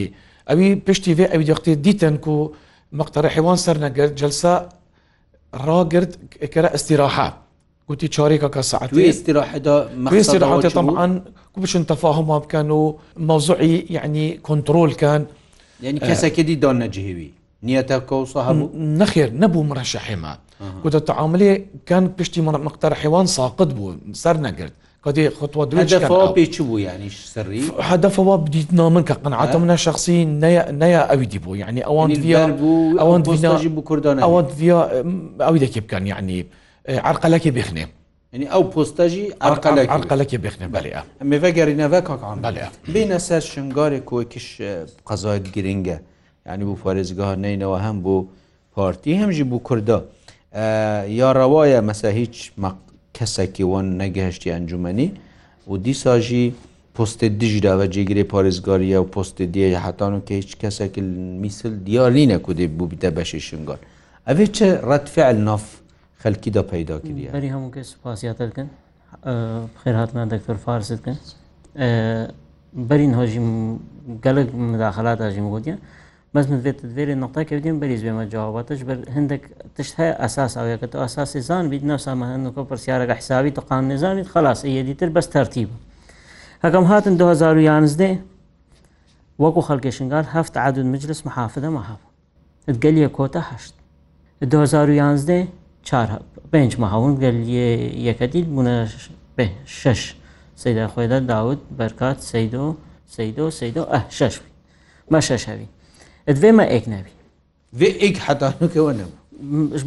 ئەوی 0.49 0.69
پشتی 0.87 1.13
وێ 1.17 1.25
ئەوی 1.33 1.45
دەختی 1.51 1.73
دیتەن 1.85 2.15
و 2.27 2.51
مەقتەرە 2.99 3.29
حیوان 3.35 3.57
سەر 3.65 3.77
نەگەر 3.85 4.09
جلسا 4.21 4.55
ڕاگرد 5.67 6.11
کرە 6.53 6.69
ئەستیراحە 6.75 7.27
گوتی 7.87 8.07
چارێکە 8.15 8.49
کە 8.55 8.61
سعاتوی 8.71 9.09
ئستیراحدا 9.09 9.77
طبعاان 10.75 11.11
کو 11.53 11.59
بچن 11.61 11.83
تەفاهمما 11.91 12.37
بکەن 12.45 12.69
و 12.71 12.95
مەوزعی 13.27 13.71
یعنی 13.95 14.25
کنترۆلکەن 14.47 15.21
یعنی 15.83 15.99
کەسەکەدی 15.99 16.55
دان 16.63 16.75
نەجیهوی 16.83 17.29
نیەتە 17.67 17.97
کەوسە 18.09 18.39
هەبوو 18.47 18.67
نەخێر 18.99 19.29
نەبوو 19.41 19.63
مڕەشە 19.69 19.99
حێما 20.07 20.33
گوتە 20.83 20.99
تەعاعملێ 21.09 21.51
کان 21.89 22.05
پشتی 22.17 22.41
مقتەر 22.67 22.93
حێوان 23.01 23.25
ساقت 23.37 23.69
بوو 23.77 23.91
سەر 24.23 24.37
نەگرت 24.47 24.75
قدي 25.05 25.29
خطوة 25.29 26.33
بيتشبو 26.35 26.77
يعني 26.87 27.07
سري 27.09 27.63
هدفه 27.79 28.35
بديت 28.35 28.73
نامن 28.73 29.03
كقناعات 29.03 29.55
من 29.55 29.75
شخصي 29.87 30.25
نيا 30.25 30.71
نيا 30.71 31.01
أودي 31.13 31.39
بو 31.39 31.55
يعني 31.55 31.85
أوان 31.85 32.13
فيا 32.13 32.43
أوان 33.03 33.23
فيا 33.23 33.51
أوان 34.05 34.45
فيا 34.45 34.79
أودي 35.41 35.67
كيف 35.67 35.85
كان 35.85 36.07
يعني 36.07 36.47
عرقلك 36.89 37.47
بيخني 37.47 37.87
يعني 38.33 38.53
أو 38.53 38.63
بوستاجي 38.63 39.31
عرقلك 39.41 39.89
عرقلك 39.89 40.35
بيخني 40.35 40.67
بلى 40.67 41.03
أما 41.21 41.39
فجر 41.39 41.75
نفاك 41.75 42.09
عن 42.23 42.41
بلى 42.41 42.67
بين 42.93 43.11
أساس 43.11 43.45
شنغاري 43.45 43.99
كويكش 43.99 44.63
قضايا 45.05 45.37
جرينجا 45.55 46.01
ینی 46.49 46.65
بۆ 46.71 46.75
پارێزگاه 46.83 47.31
نینەوە 47.43 47.77
هەم 47.85 47.97
بۆ 48.05 48.17
پارتی 48.75 49.13
هەمژی 49.21 49.43
بوو 49.49 49.59
کووردا 49.67 49.99
یا 51.19 51.29
ڕەوایە 51.39 51.79
مەسە 51.89 52.05
هیچ 52.19 52.35
کەسێکی 53.17 53.63
وان 53.71 53.85
نەگەهشتی 54.03 54.49
ئەنجومنی 54.53 55.07
و 55.71 55.77
دیساژی 55.85 56.45
پستێ 56.95 57.27
دیژدا 57.39 57.73
بە 57.79 57.85
جێگری 57.93 58.23
پارێزگاریە 58.33 58.97
و 59.03 59.07
پستێ 59.15 59.45
دیە 59.53 59.79
حتان 59.85 60.13
و 60.13 60.19
کە 60.27 60.31
هیچ 60.41 60.49
کەسێک 60.61 60.93
میسل 61.43 61.73
دیالینە 61.87 62.37
کودێ 62.45 62.65
بوو 62.77 62.85
بیتە 62.91 63.09
بەشی 63.17 63.41
شنگار 63.47 63.79
ئەێ 64.27 64.45
چه 64.57 64.67
ڕەتفعل 64.89 65.37
ناف 65.47 65.63
خەلکیدا 66.23 66.61
پیدا 66.73 66.95
کردی 67.05 67.23
بەری 67.35 67.49
هەموو 67.53 67.69
کەس 67.75 67.89
پاسیاتکن 68.03 68.67
خێر 69.81 69.95
هاتنان 70.01 70.27
دەکتۆر 70.33 70.57
فارسکن 70.65 71.15
بەرین 72.89 73.13
هۆژیم 73.19 73.47
گەلک 74.25 74.47
مداخلات 74.73 75.17
ئاژیم 75.21 75.47
گوتیە 75.53 75.75
بەزمت 76.35 76.61
بێت 76.65 76.79
دەێری 76.95 77.15
نقطەکەوتیم 77.23 77.75
بەریز 77.81 78.01
بێمە 78.05 78.25
جواباتش 78.33 78.79
بەر 78.87 78.99
هەندێک 79.15 79.43
تشت 79.75 79.93
هەیە 79.99 80.13
ئەساس 80.21 80.53
ئەوەکە 80.59 80.87
تۆ 80.91 80.97
ئەساسی 81.05 81.39
زان 81.47 81.65
بیت 81.71 81.83
نەسامە 81.89 82.25
هەندکۆ 82.33 82.61
پرسیارەکە 82.69 83.15
حسابی 83.19 83.51
تقان 83.57 83.83
نێزانیت 83.89 84.27
خلاص 84.33 84.59
یەدیتر 84.77 85.09
بەس 85.15 85.27
تەرتیب 85.35 85.69
هەکەم 86.63 86.85
هاتن 86.91 87.15
2011 87.15 88.19
وەکو 89.43 89.61
خەڵکی 89.67 89.87
شنگار 89.97 90.23
هەفت 90.33 90.55
عادون 90.63 90.87
مجلس 90.93 91.19
محافدە 91.25 91.69
مەهاف 91.77 91.99
گەلیە 92.83 93.09
کۆتە 93.17 93.41
هەشت 93.49 93.73
2011 94.43 95.47
پێنج 96.51 96.73
مەهاون 96.81 97.13
گەلیە 97.23 97.69
یەکەدیت 98.07 98.47
بوونە 98.51 98.75
شش 99.77 100.01
سەیدا 100.61 100.85
خۆیدا 100.93 101.19
داوت 101.29 101.59
بەرکات 101.79 102.17
سەیدۆ 102.31 102.65
سەیدۆ 103.17 103.45
سەیدۆ 103.59 103.83
ئە 103.93 103.99
شش 104.17 104.35
بە 105.11 105.19
شەش 105.29 105.43
هەوی 105.51 105.67
دوێمە 106.33 106.63
ئەیک 106.73 106.85
نەبی 106.93 107.13
ئەیک 108.01 108.17
حتاکەوە 108.27 108.91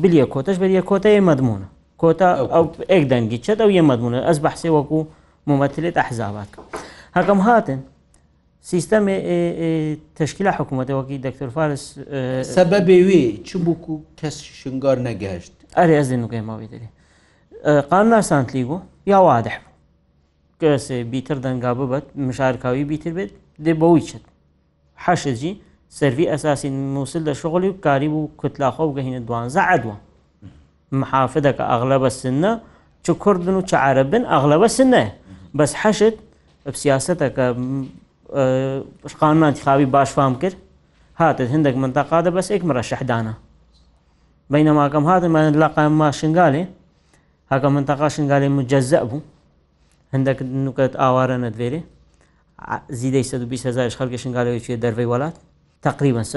بلیە 0.03 0.27
کۆتەش 0.35 0.57
بەریە 0.63 0.83
کۆتە 0.91 1.09
ێ 1.19 1.21
مەدمونە 1.31 1.69
کۆتا 2.03 2.29
ئەو 2.55 2.65
ئەک 2.93 3.05
دەنگی 3.13 3.39
چێت 3.45 3.59
ئەو 3.63 3.71
یە 3.79 3.83
مەدمونە 3.91 4.19
ئەس 4.29 4.39
بەحسێ 4.45 4.69
وەکو 4.77 4.99
ممەتلێت 5.49 5.97
ئەحزابات 6.01 6.51
هەکەم 7.17 7.41
هاتن 7.47 7.81
سیستەمێ 8.71 9.17
تشکیلا 10.21 10.53
حکوومەتەوەکی 10.59 11.17
دەکتۆر 11.27 11.51
فارس 11.57 11.85
سەبە 12.57 12.79
بێوێ 12.89 13.23
چ 13.47 13.51
بووکو 13.65 13.95
کەس 14.21 14.37
شنگار 14.61 14.97
نەگەشت 15.09 15.53
ئەرێ 15.79 15.95
ئەز 15.99 16.09
نوگەماوی 16.23 16.69
دەێ 16.73 16.89
قاننا 17.91 18.21
سانتلی 18.31 18.65
بوو 18.69 18.81
یا 19.13 19.19
وادە 19.29 19.55
کەسێ 20.61 20.99
بیتر 21.13 21.39
دەنگا 21.45 21.73
ببەت 21.81 22.07
مشارکاوی 22.29 22.85
بیتر 22.91 23.13
بێت 23.19 23.31
دێ 23.65 23.73
بەوەی 23.81 24.03
چێت 24.09 24.25
حەشەجی 25.05 25.53
سەروی 25.97 26.25
ئەساسی 26.33 26.69
مووسل 26.95 27.23
لە 27.33 27.37
شغلی 27.41 27.69
و 27.69 27.73
کاری 27.85 28.09
بوو 28.13 28.29
کتلاخۆ 28.41 28.85
گەهینە 28.97 29.21
دوانزە 29.29 29.61
عدووە 29.73 29.97
محافدەکە 31.01 31.65
ئەغلبە 31.73 32.11
سنە 32.21 32.53
چ 33.05 33.07
کوردن 33.23 33.55
و 33.59 33.63
چعاە 33.71 34.05
بن 34.13 34.23
ئەغلبە 34.35 34.69
سنە 34.79 35.03
بەس 35.59 35.73
حەشت 35.83 36.15
سیاستەکە 36.83 37.45
قانمان 39.21 39.53
تخاوی 39.59 39.87
باشفام 39.95 40.35
کرد 40.43 40.57
هاتت 41.21 41.49
هەندێک 41.55 41.75
منتەقادە 41.83 42.31
بەس 42.37 42.47
ئێکمەرە 42.53 42.83
شەحدانە 42.91 43.35
بینەماکەم 44.53 45.05
هاتمانە 45.11 45.51
لەقام 45.63 45.93
ما 46.01 46.09
شنگالێ 46.21 46.63
هەکە 47.53 47.69
منتەقا 47.77 48.09
شنگالی 48.17 48.49
مجەزە 48.59 49.01
بوو 49.11 49.21
هەندێک 50.15 50.39
نوکەت 50.67 50.93
ئاوارە 51.03 51.37
نەدوێرێ 51.45 51.81
زیدەی 53.01 53.25
120 53.31 53.67
هزار 53.69 53.89
خەڵکی 53.99 54.19
شنگالەوەی 54.25 54.77
دەروی 54.85 55.09
وڵات 55.13 55.37
تقریبا 55.83 56.23
6 56.23 56.33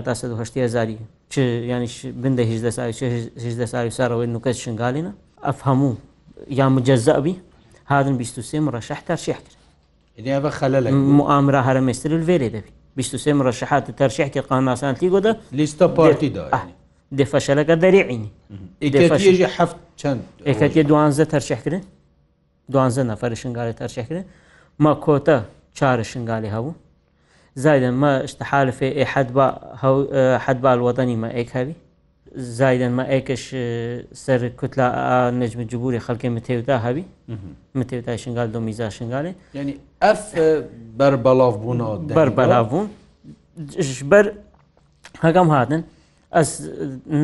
تا 0.00 0.10
1970 0.10 0.88
چ 1.30 1.38
ینیش 1.38 2.06
بندە 2.06 2.40
هیچدە 2.40 3.64
ساوی 3.64 3.90
سارەوەی 3.90 4.28
نوکەت 4.36 4.56
شنگالینە 4.64 5.12
ئەف 5.44 5.60
هەموو 5.66 5.94
یا 6.58 6.68
مجەزەبی 6.76 7.34
هادن 7.90 8.16
23 8.16 8.70
ڕەشەح 8.70 9.00
تەرشیح 9.08 9.36
کرد 9.36 10.44
بە 10.44 10.50
خەلە 10.60 10.90
معامرا 10.92 11.62
هەرە 11.62 11.80
مێستر 11.88 12.10
الێرێ 12.10 12.50
دەبی 12.52 12.72
23 12.96 13.50
ڕەشەحات 13.50 13.92
تەرشیحی 13.98 14.40
قاناسانتی 14.40 15.10
گۆدە 15.10 15.32
لیستە 15.52 15.84
پارتیدا 15.98 16.50
دێفەشەلەکە 17.18 17.74
دەریعینی 17.84 18.30
هەفت 19.58 19.76
چەند 20.00 20.20
ئەکەتیە 20.46 20.82
دوانزە 20.90 21.24
تەرشەکردن 21.34 21.82
دوانزە 22.72 23.02
نەفەر 23.10 23.34
شنگالی 23.34 23.72
تەرشەکردن 23.80 24.24
ما 24.84 24.92
کۆتە 25.04 25.36
چارە 25.78 26.04
شنگالی 26.12 26.48
هەبوو 26.54 26.72
زايدا 27.56 27.90
ما 27.90 28.24
اشتحال 28.24 28.72
في 28.72 28.84
اي 28.96 29.04
حد 29.04 29.32
با 29.32 29.58
هو 29.84 30.38
حد 30.38 30.60
با 30.60 30.72
الوطني 30.74 31.16
ما 31.16 31.30
ايك 31.34 31.56
هذي 31.56 31.74
زايدا 32.36 32.88
ما 32.88 33.08
ايكش 33.10 33.56
سر 34.12 34.48
كتلة 34.48 35.30
نجم 35.30 35.60
الجبوري 35.60 35.98
خلقي 35.98 36.28
متيوتا 36.28 36.76
هبي 36.90 37.04
متيوتا 37.74 38.16
شنغال 38.16 38.52
دو 38.52 38.60
ميزا 38.60 38.88
شنغالي 38.88 39.34
يعني 39.54 39.78
اف 40.02 40.38
بر 40.96 41.14
بلاف 41.14 41.56
بونا 41.56 41.94
بر 41.94 42.28
بلاف 42.28 42.70
بون 42.70 42.88
جبر 43.78 44.32
هاقام 45.20 45.50
هاتن 45.50 45.82
ئەس 46.36 46.50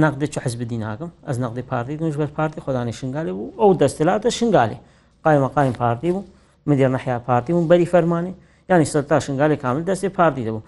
نەقدە 0.03 0.27
چ 0.33 0.39
حز 0.45 0.55
بدین 0.57 0.81
ناکەم 0.85 1.11
ئەس 1.29 1.37
نەقدی 1.39 1.63
پارتی 1.71 1.97
دوش 1.99 2.15
بە 2.15 2.27
پارتی 2.39 2.61
خۆدانی 2.67 2.93
شنگالی 3.01 3.33
بوو 3.39 3.47
ئەو 3.75 3.79
دەستلاتە 3.81 4.29
شنگالی 4.29 4.77
قایمەقایم 5.27 5.75
پارتی 5.83 6.09
بوو 6.15 6.23
مدیر 6.67 6.89
نەحیا 6.99 7.21
پارتی 7.29 7.53
بوو 7.53 7.69
بەری 7.69 7.87
فەرمانی 7.93 8.33
ینی 8.69 8.85
سەر 8.85 9.01
تا 9.09 9.21
شنگالی 9.21 9.57
کامل 9.57 9.85
دەستی 9.95 10.05
پارتی 10.19 10.45
دەبوو 10.49 10.61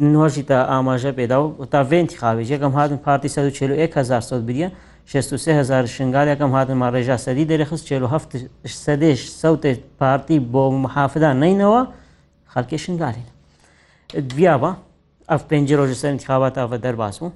نوۆژی 0.00 0.42
تا 0.50 0.56
ئاماژە 0.70 1.12
پێدا 1.18 1.36
و 1.48 1.64
تا 1.72 1.80
ڤێنتی 1.90 2.16
خاوێژ 2.22 2.48
یەکەم 2.54 2.72
هاتن 2.78 2.96
پارتی 3.06 3.28
1940 3.28 4.46
بریە 4.48 4.68
630هزار 5.12 5.84
شنگالێکم 5.96 6.50
هاتن 6.56 6.74
ما 6.74 6.90
ڕێژا 6.94 7.16
سەدی 7.26 7.44
دەرەخست 7.52 7.84
1970 7.92 9.14
سەوتێ 9.42 9.78
پارتی 9.98 10.38
بۆ 10.52 10.70
محافدا 10.70 11.30
نینەوە 11.42 11.82
خەڵکی 12.52 12.74
شنگالین 12.84 13.26
دویابە 14.30 14.70
ئەف 15.30 15.42
پێنج 15.50 15.68
ڕۆژە 15.78 15.96
سەر 16.02 16.10
انتخابات 16.16 16.54
ئاە 16.58 16.78
دەرباس 16.84 17.22
و 17.22 17.28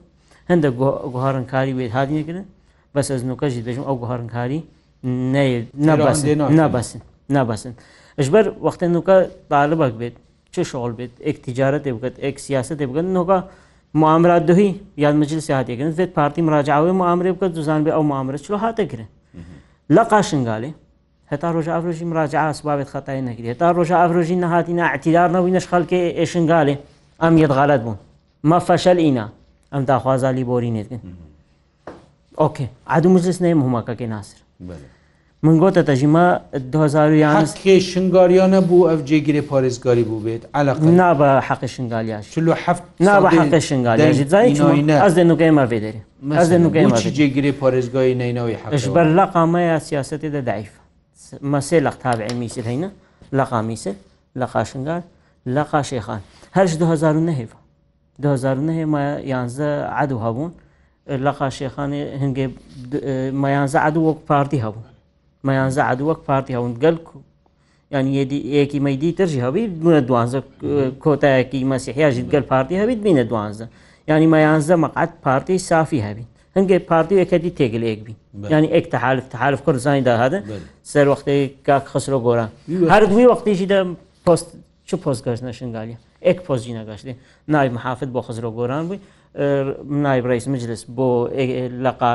هەندە 0.50 0.68
گوهارنکاری 1.14 1.72
وێت 1.78 1.92
هاادینگرن 1.98 2.44
بەس 2.94 3.06
ئەزنوکەژی 3.14 3.62
دەژم 3.66 3.84
ئەو 3.88 3.96
گوهارنکاری 4.02 4.60
نەبەسن 6.58 7.02
ناباسن 7.34 7.72
ئەشبەر 8.18 8.44
وەختە 8.64 8.86
نوکە 8.94 9.16
تاالبک 9.50 9.92
بێت 10.00 10.14
چه 10.54 10.62
شغل 10.70 10.92
بێت 10.98 11.12
ئەک 11.26 11.36
تجارەت 11.46 11.84
بکات 11.96 12.14
ئەک 12.24 12.36
سیاست 12.46 12.80
بگەن 12.90 13.06
نۆکە 13.16 13.38
معامرات 14.02 14.42
دوهی 14.48 14.70
یان 15.04 15.14
مجل 15.20 15.40
سیاتێکن 15.48 15.90
زێت 15.98 16.10
پارتی 16.18 16.40
مراجعاوی 16.48 16.92
معامرێ 17.02 17.30
بکە 17.36 17.46
دوزان 17.56 17.80
بێ 17.84 17.90
ئەو 17.96 18.04
معامرە 18.10 18.38
چلو 18.44 18.56
هاتەگرن 18.64 19.06
لە 19.96 20.02
قاشنگالێ 20.12 20.70
هەتا 21.32 21.48
ڕۆژ 21.54 21.66
ئافرۆژی 21.74 22.04
مراجع 22.12 22.38
ئاسبابێت 22.48 22.88
خەتای 22.94 23.20
نەگرێت 23.28 23.56
تا 23.62 23.68
ڕۆژ 23.76 23.88
ئافرۆژی 24.00 24.36
نەهاتی 24.44 24.72
نعتیدار 24.80 25.28
نەوی 25.36 25.52
نەشخەلکێ 25.56 25.98
ئێشنگالێ 26.18 26.74
ئەم 27.22 27.34
یدغالت 27.44 27.80
بوون 27.86 27.98
ما 28.50 28.58
فەشەل 28.68 28.98
ئینا 29.04 29.26
ئەم 29.74 29.82
داخوازالی 29.90 30.44
بۆری 30.50 30.70
نێتگن 30.76 31.02
ئۆکێ 32.40 32.66
عدو 32.94 33.08
مجلس 33.16 33.38
نەیە 33.44 33.56
هەماکەکەی 33.64 34.08
ناسر 34.14 34.38
بله. 34.70 34.86
من 35.46 35.56
گۆتە 35.62 35.82
تەژیمە 35.88 36.24
2000 36.72 37.78
شنگاریانە 37.78 38.60
بوو 38.68 38.88
ئەف 38.90 39.00
جێگیری 39.08 39.40
پارێزگاری 39.50 40.04
بوو 40.10 40.20
بێت 40.24 40.42
نابە 41.00 41.42
حەقی 41.48 41.66
شنگالیاش 41.74 42.26
نابە 43.08 43.28
حەقی 43.38 43.60
شنگالیگەیمە 43.68 45.64
بێدەری 45.70 47.10
جێگیری 47.18 47.52
پارێزگای 47.60 48.12
نینەوەی 48.20 48.56
حش 48.74 48.84
بەر 48.96 49.08
لە 49.18 49.26
قامەیە 49.32 49.76
سیاستی 49.88 50.28
دەدایف 50.36 50.72
مەسێ 51.52 51.78
لە 51.86 51.90
قتابع 51.94 52.26
میسر 52.40 52.62
هەینە 52.70 52.90
لە 53.38 53.42
قامیسر 53.50 53.92
لە 54.40 54.44
قاشنگار 54.54 55.02
لە 55.56 55.62
قاشێخان 55.72 56.20
هەر 56.56 56.66
2009 56.78 57.48
2009 58.20 59.20
یانزە 59.32 59.68
عدو 60.00 60.18
هەبوون 60.18 60.52
لە 61.24 61.30
قاشێخانی 61.38 62.02
هەنگێ 62.22 62.46
مەیانزە 63.42 63.76
عدو 63.86 64.00
وەک 64.10 64.18
پارتی 64.28 64.60
هەبوون 64.62 64.86
مەیانزعد 65.48 65.98
وەک 66.08 66.20
پارتی 66.28 66.52
هەوندگەل 66.58 66.96
یعنی 67.94 68.10
یەکی 68.58 68.78
مەدی 68.86 69.10
ترژی 69.18 69.40
هەبی 69.46 69.62
بوونە 69.82 70.00
دوانزە 70.08 70.40
کۆتایەکی 71.04 71.58
مەسیحیاژیت 71.72 72.26
گەل 72.34 72.44
پارتی 72.52 72.74
هەبیت 72.82 73.00
بینە 73.06 73.24
دوانزە 73.30 73.66
ینی 74.08 74.26
مەیانزە 74.34 74.74
مەقعات 74.84 75.10
پارتی 75.26 75.58
سافی 75.70 76.00
هەبین 76.08 76.26
هەنگێ 76.56 76.76
پارتی 76.90 77.14
یەکەدی 77.22 77.50
تێگل 77.58 77.82
ئێکبی 77.88 78.14
ینی 78.54 78.68
ئێک 78.74 78.86
تحالف 78.94 79.24
تحالف 79.34 79.60
کوردزانی 79.66 80.02
داهادە 80.08 80.38
سەر 80.92 81.06
وەختی 81.12 81.38
کاک 81.66 81.84
خسرۆ 81.92 82.18
گۆران 82.26 82.50
هەر 82.92 83.02
دوی 83.10 83.26
وەختیشی 83.32 83.66
دە 83.72 83.78
پۆست 84.26 84.48
چ 84.88 84.90
پۆستگەشت 85.04 85.42
نەشنگالیە 85.48 85.96
ئێک 86.26 86.38
پۆزی 86.46 86.72
نەگەشتی 86.80 87.12
نای 87.54 87.68
محافت 87.76 88.08
بۆ 88.14 88.20
خزرۆ 88.26 88.50
گۆران 88.58 88.84
بووی 88.88 89.00
نای 90.04 90.20
ڕیس 90.30 90.46
مجلس 90.54 90.80
بۆ 90.96 91.08
لەقا 91.84 92.12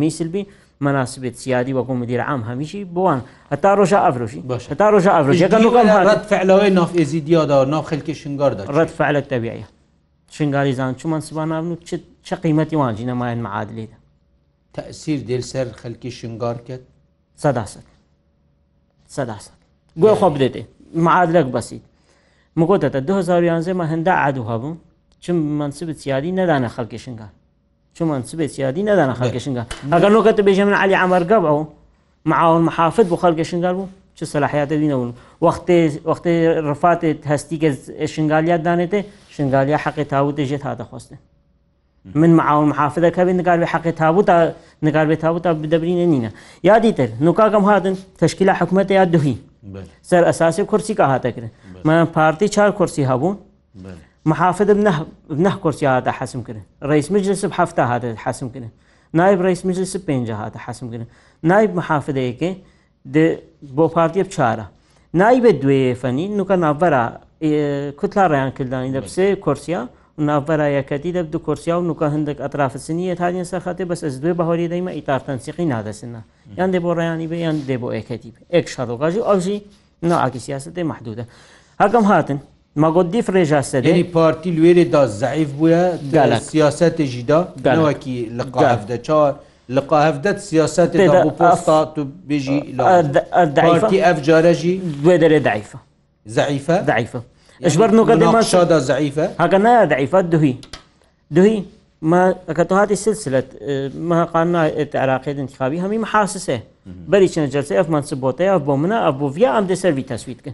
میسلبی 0.00 0.42
مەناسبێت 0.86 1.34
سیادی 1.42 1.72
وەکو 1.78 1.92
مدیرە 2.02 2.24
ئام 2.30 2.42
هەمیشی 2.50 2.80
بووان 2.94 3.20
هەتا 3.52 3.70
ڕۆژە 3.78 3.98
ئەفرۆشی 4.06 4.40
باش 4.50 4.62
هەتا 4.72 4.86
ڕۆژە 4.94 5.10
ئەفرۆژیەکەم 5.16 5.88
فعلەوەی 6.32 6.70
نافئزی 6.78 7.20
دیادا 7.26 7.58
ناو 7.72 7.82
خەلکی 7.90 8.14
شنگاردا 8.22 8.62
ڕەت 8.76 8.90
فعلت 8.98 9.26
تەبیە 9.32 9.64
شنگاری 10.36 10.72
زان 10.78 10.94
چمان 10.94 11.20
سبان 11.26 11.48
نابن 11.48 11.70
و 11.72 11.76
چه 12.26 12.36
قیمەتی 12.42 12.74
وانجی 12.76 13.04
نەمایەن 13.10 13.40
معادلیدا 13.46 13.96
تەسیر 14.76 15.18
دێل 15.28 15.44
سەر 15.52 15.66
خەلکی 15.82 16.10
شنگار 16.20 16.56
کرد 16.66 16.84
سەداسەد 17.42 17.86
سەداسەد 19.16 19.54
گوێ 20.00 20.14
خۆ 20.20 20.26
بدێتێ 20.34 20.62
معادلەک 21.06 21.46
بەسییت 21.56 21.84
مگۆتە 22.58 22.86
2011 23.08 23.74
مە 23.80 23.84
هەندا 23.92 24.12
عادوها 24.24 24.56
بوو 24.58 24.76
چم 25.20 25.36
منسبت 25.60 25.96
سیادی 25.96 26.30
نەدانە 26.38 26.68
خەلکی 26.76 26.98
شنگار 27.04 27.28
چۆمان 27.98 28.22
سبێت 28.32 28.58
یادی 28.58 28.82
نەدانا 28.88 29.14
خەڵکەشنگا 29.20 29.62
ئەگەر 29.92 30.10
نۆکە 30.16 30.32
بێژە 30.48 30.64
من 30.68 30.74
علی 30.82 30.94
ئەمەرگە 31.02 31.38
بەەوە 31.44 31.62
معاون 32.30 32.62
محافت 32.68 33.06
بۆ 33.10 33.16
خەڵکەشنگال 33.22 33.74
بوو 33.78 33.88
چه 34.16 34.24
سەلاحیاتە 34.32 34.76
دینەون 34.82 35.10
وەختێ 36.08 36.32
ڕفاتێت 36.68 37.20
هەستی 37.30 37.56
کە 37.62 37.68
شنگالیا 38.14 38.56
دانێتێ 38.66 39.00
شنگالیا 39.34 39.78
حەقی 39.84 40.04
تاوت 40.12 40.34
دەژێت 40.40 40.62
هاتەخواستێ 40.68 41.16
من 42.20 42.30
معاون 42.38 42.68
محافدەکە 42.72 43.20
بێت 43.26 43.38
نگار 43.40 43.58
بێ 43.64 43.68
حەقی 43.74 43.92
تابوت 44.00 44.26
تا 44.26 44.36
نگار 44.86 45.06
بێ 45.12 45.16
تابوت 45.24 45.42
تا 45.46 45.50
بدەبرینە 45.62 46.06
نینە 46.12 46.30
یادی 46.68 46.92
تر 46.98 47.08
نوکاگەم 47.24 47.64
هاتن 47.70 47.94
تشکیلا 48.22 48.54
حکوومەتە 48.60 48.90
یا 49.00 49.04
دوهی 49.04 49.36
سەر 50.10 50.22
ئەساسی 50.30 50.60
کورسی 50.70 50.94
کا 50.94 51.04
هاتەکرێن 51.18 51.50
من 51.84 52.04
پارتی 52.16 52.48
چار 52.48 52.70
کورسی 52.78 53.04
هەبوو 53.10 53.30
محافظ 54.26 54.70
نه 55.30 55.52
کرسی 55.62 55.86
هاتا 55.86 56.10
حسم 56.18 56.42
کنه 56.42 56.60
رئیس 56.82 57.10
مجلس 57.12 57.44
هفته 57.44 57.82
هاتا 57.86 58.14
حسم 58.24 58.48
کنه 58.48 58.68
نایب 59.14 59.42
رئیس 59.42 59.66
مجلس 59.66 59.96
پنج 59.96 60.30
هاتا 60.30 60.60
حسم 60.66 60.90
کنه 60.90 61.06
نایب 61.42 61.74
محافظ 61.74 62.14
که 62.14 62.56
بۆ 63.76 63.80
پارتی 63.94 64.24
بچارە 64.24 64.60
نایبێت 65.16 65.56
دوێ 65.62 65.94
فەنی 66.02 66.26
نوکە 66.38 66.56
ناڤەرا 66.64 67.04
کوتلا 68.00 68.24
ڕیان 68.32 68.50
کردانی 68.58 68.92
دەپسێ 69.00 69.36
کورسیا 69.44 69.88
ناڤەرا 70.20 70.66
یەکەتی 70.80 71.12
دەب 71.16 71.26
دو 71.34 71.38
کورسیا 71.38 71.74
و 71.80 71.84
نوکە 71.94 72.06
هەندێک 72.14 72.38
ئەترافسنیە 72.44 73.14
تاین 73.18 73.44
سەخاتێ 73.44 73.84
بەس 73.90 74.04
ئەس 74.04 74.14
دوێ 74.22 74.34
بەهۆری 74.38 74.68
دەیمە 74.72 74.90
ئیتارتەنسیقی 74.98 75.66
نادەسنە 75.74 76.20
یان 76.58 76.72
دێ 76.74 76.78
بۆ 76.84 76.94
ڕیانی 76.98 77.28
بە 77.30 77.36
یان 77.44 77.56
دێ 77.68 77.76
بۆ 77.82 77.86
ئەکەتی 77.96 78.32
ئێک 78.52 78.66
شەڕۆگاژی 78.68 79.18
ئەوژی 79.28 79.62
ناعاکی 80.02 80.38
سیاست 80.38 80.70
دێ 80.78 80.82
محدودە 80.92 81.24
هەگەم 81.82 82.04
هاتن 82.10 82.38
مەگۆدیف 82.80 83.26
ڕێژاستەدەنی 83.34 84.04
پارتی 84.16 84.50
لێرێدا 84.56 85.04
زعیف 85.22 85.48
بووە 85.58 85.84
لە 86.30 86.38
سیاستێژیدا 86.50 87.40
گەلەوەکی 87.64 88.16
لە 88.38 88.44
قافدە 88.56 88.96
چا 89.06 89.20
لە 89.74 89.80
قاهفدەت 89.90 90.38
سیاست 90.48 90.90
پۆستا 91.38 91.78
تو 91.94 92.02
بێژی 92.28 92.58
داتی 93.56 93.98
ئەف 94.06 94.18
جارەژی 94.26 94.74
دوێ 95.04 95.16
دەرێ 95.22 95.40
دایفە 95.48 95.78
زعیفە 96.36 96.76
دایفە 96.90 97.20
ئەشبەر 97.66 97.90
نوگەمان 97.98 98.42
شادا 98.52 98.78
زعیفە 98.90 99.26
هەگە 99.42 99.58
نایە 99.64 99.84
دایفات 99.92 100.24
دوهی 100.32 100.54
دوهی 101.34 101.58
کە 102.56 102.62
تو 102.68 102.74
هاتی 102.80 102.96
سلسلت 103.04 103.48
مەقانا 104.10 104.58
عراقید 105.04 105.38
انتخابی 105.38 105.78
هەمی 105.84 105.98
محاسسێ 106.06 106.58
بەری 107.10 107.28
چنە 107.34 107.46
جلسە 107.54 107.72
ئەف 107.80 107.86
منسبۆتە 107.94 108.42
ئەف 108.52 108.60
بۆ 108.68 108.74
منە 108.82 108.98
ئە 109.06 109.10
بۆ 109.18 109.24
ڤیا 109.36 109.50
ئەم 109.56 109.66
دەسەر 109.72 109.92
وی 109.96 110.04
تەسویتکە 110.12 110.52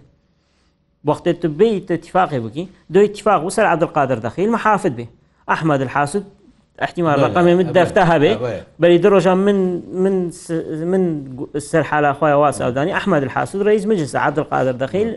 وقتی 1.04 1.32
تو 1.32 1.48
بیت 1.48 1.90
اتفاقی 1.90 2.38
بکی 2.40 2.68
دو 2.92 3.00
اتفاق 3.00 3.44
وسر 3.44 3.64
عبد 3.64 3.82
القادر 3.82 4.14
دخیل 4.14 4.50
محافظ 4.50 4.90
به 4.90 5.06
احمد 5.48 5.80
الحاسد 5.80 6.22
احتمال 6.82 7.20
رقمي 7.22 7.54
من 7.54 7.62
دفتها 7.72 8.18
به 8.18 8.60
بل 8.80 8.98
درجة 8.98 9.34
من 9.34 9.82
من 9.92 10.30
من 10.90 11.20
السرح 11.54 11.94
على 11.94 12.10
اخويا 12.10 12.34
واسع 12.34 12.66
وداني 12.68 12.96
احمد 12.96 13.22
الحاسود 13.22 13.62
رئيس 13.62 13.86
مجلس 13.86 14.16
عبد 14.16 14.38
القادر 14.38 14.70
دخيل 14.72 15.14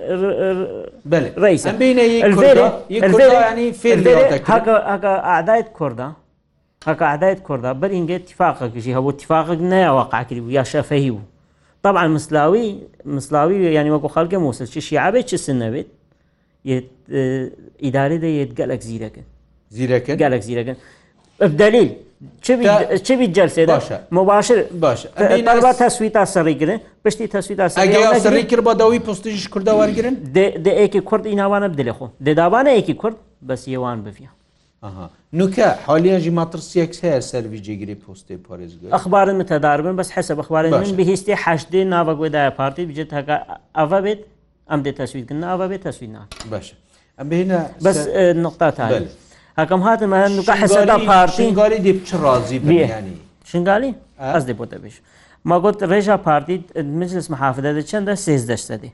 بلى 1.05 1.31
رئيس 1.37 1.67
بين 1.67 1.99
الفيري 2.25 2.69
يعني 3.31 3.71
فيري 3.73 4.15
هكا 4.25 4.95
هكا 4.95 5.19
اعداء 5.25 5.61
كردا 5.61 6.11
هكا 6.87 7.05
اعداء 7.05 7.33
كردا 7.33 7.71
بل 7.71 7.91
انجا 7.91 8.15
اتفاقك 8.15 8.71
جي 8.77 8.95
هو 8.95 9.09
اتفاقك 9.09 9.57
نيا 9.57 9.89
واقع 9.89 10.23
كذي 10.23 10.39
ويا 10.41 10.63
شافهي 10.63 11.11
طبعا 11.87 12.05
مسلاوی 12.17 12.65
مسلاوی 13.05 13.55
ینی 13.77 13.89
وەکو 13.95 14.09
خەڵکە 14.15 14.37
مووسل 14.45 14.65
چ 14.73 14.77
شیعابێت 14.87 15.25
چ 15.29 15.33
سن 15.45 15.57
نەبێت 15.65 15.89
ئیداری 17.83 18.17
دەیت 18.25 18.51
گەلک 18.59 18.81
زیرەکە 18.89 19.23
زیرەکە 19.75 20.13
گەلک 20.23 20.41
زیرەکەن 20.47 20.77
دلیل 21.61 21.89
چه 23.05 23.13
بی 23.19 23.27
جلسه 23.37 23.61
باشه 23.71 23.97
مباشر 24.19 24.59
باشه 24.85 25.07
طلبا 25.47 25.71
تسوی 25.81 26.09
تا 26.15 26.23
سری 26.33 26.53
گرن 26.61 26.79
پشتی 27.05 27.27
تسوی 27.33 27.55
تا 27.59 27.65
سری 27.69 27.83
اگه 27.83 28.19
سری 28.25 28.43
کر 28.51 28.59
با 28.67 28.73
دوی 28.81 28.99
پستیش 29.07 29.47
کرده 29.53 29.71
وار 29.79 29.89
گرن 29.97 30.13
ده, 30.35 30.45
ده 30.65 30.71
ایکی 30.81 31.01
کرد 31.09 31.23
ایناوانه 31.31 31.67
بدلی 31.73 31.93
خو 31.97 32.05
ده 32.25 32.33
داوانه 32.41 32.69
ایکی 32.77 32.93
کرد 33.01 33.15
بس 33.49 33.61
یوان 33.75 33.97
بفیه 34.05 34.29
نوکە 35.33 35.65
حالیانژی 35.87 36.31
ماترسیەک 36.39 36.91
هەیە 37.05 37.19
سەروی 37.29 37.59
جێگیری 37.65 37.95
پۆستی 38.03 38.37
پارێزگە 38.47 38.87
ئەخبارن 38.97 39.35
متەداربن 39.41 39.95
بەس 40.01 40.09
حسە 40.15 40.33
بەخبارن 40.39 40.71
من 40.81 40.91
بهێستی 40.99 41.35
حشتێ 41.43 41.81
ناوەگوێدایە 41.93 42.51
پارتی 42.59 42.83
بجێت 42.89 43.09
هەکە 43.17 43.35
ئەە 43.77 43.85
بێت 44.03 44.19
ئەم 44.71 44.79
دێت 44.85 44.95
تەسویتکن 45.01 45.37
ناوە 45.45 45.65
بێت 45.71 45.81
تەسوینا 45.87 46.21
باشە 46.51 46.73
ئەم 47.19 47.27
بینە 47.29 47.59
بەس 47.85 47.97
نقطتا 48.45 48.71
تا 48.77 48.85
هەکەم 49.59 49.81
هاتممە 49.87 50.19
نوکە 50.37 50.53
حسەدا 50.61 50.97
پارتینگاری 51.11 51.79
دی 51.85 51.93
چڕازی 52.07 52.57
بیانی 52.71 53.15
شنگالی 53.51 53.91
ئەس 54.33 54.43
دێ 54.49 54.53
بۆ 54.59 54.65
دەبێش 54.73 54.95
ماگوت 55.49 55.77
ڕێژا 55.91 56.17
پارتی 56.27 56.55
مجلس 57.01 57.27
محافدە 57.33 57.69
چەندە 57.89 58.13
سێز 58.25 58.43
دەشتەدی 58.51 58.91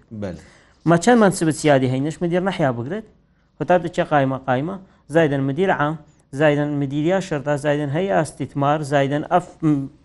مەچەند 0.90 1.18
من 1.24 1.32
سبت 1.40 1.56
سیادی 1.62 1.88
هەینش 1.94 2.16
مدیر 2.24 2.42
نەحیا 2.50 2.72
بگرێت 2.78 3.06
هتا 3.62 3.76
دچە 3.86 4.04
قایمە 4.12 4.40
قایمە 4.50 4.78
زایدن 5.08 5.40
مدیر 5.40 5.74
عام 5.74 5.98
زایدن 6.32 6.84
مدیریا 6.84 7.20
شەردا 7.22 7.50
زایدن 7.58 7.90
هەیە 7.98 8.12
ئاستیتمار 8.20 8.82
زایدن 8.82 9.24
ئەف 9.24 9.44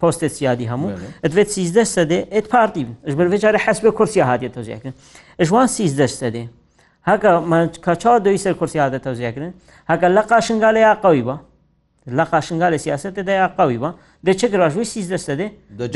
پۆستێ 0.02 0.26
سیادی 0.26 0.66
هەموو 0.70 0.90
ئەدوێت 1.24 1.48
سیزدە 1.56 1.84
سەدێ 1.94 2.18
ئێت 2.34 2.46
پارتی 2.54 2.86
ش 3.10 3.12
بەرێ 3.18 3.38
جارە 3.42 3.58
حەس 3.66 3.78
بە 3.84 3.90
کورسیا 3.98 4.24
هااتێت 4.30 4.52
تۆزیکردن 4.58 4.94
ئەژوان 5.40 5.66
سیزدە 5.78 6.06
سەدێ 6.20 6.44
هەکە 7.08 7.30
کەچا 7.86 8.18
دوی 8.24 8.38
سەر 8.44 8.54
کورسی 8.60 8.78
هااتە 8.78 8.98
تەوزیکردن 9.06 9.52
هەکە 9.90 10.06
لە 10.16 10.22
قاشنگالە 10.30 10.80
یا 10.88 10.94
قوی 11.04 11.22
بە 11.26 11.36
لە 12.18 12.24
قاشنگالە 12.32 12.76
سیاستە 12.84 13.22
دەیا 13.28 13.48
قوی 13.58 13.78
بە 13.82 13.90
دەچێک 14.26 14.52
ڕژووی 14.62 14.84
سیزدە 14.94 15.18
سەدێ 15.26 15.46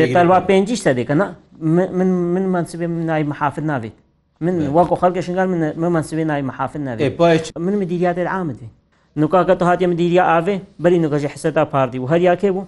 دەتەوا 0.01 0.39
پێنجیش 0.51 0.81
سەدێکە 0.87 1.15
من 1.17 2.47
منسبێ 2.55 2.87
من 2.87 3.07
نای 3.11 3.23
محافر 3.23 3.63
ناوێت 3.73 3.97
من 4.41 4.55
وەکو 4.77 4.95
خەڵکە 5.01 5.21
شنگال 5.27 5.47
من 5.83 5.89
منسبێ 5.97 6.25
نای 6.33 6.43
محافر 6.43 6.79
ناوێت 6.79 7.57
من 7.67 7.75
مدیریات 7.83 8.19
عامدێت 8.19 8.76
نوکاکە 9.21 9.55
تو 9.61 9.65
هااتێ 9.65 9.87
دیریە 10.01 10.25
ئاێ 10.31 10.57
بەری 10.83 10.99
نوکەژی 11.05 11.29
حسەدا 11.35 11.65
پاردی 11.73 11.99
و 11.99 12.07
هەریاکێ 12.13 12.51
بوو 12.57 12.65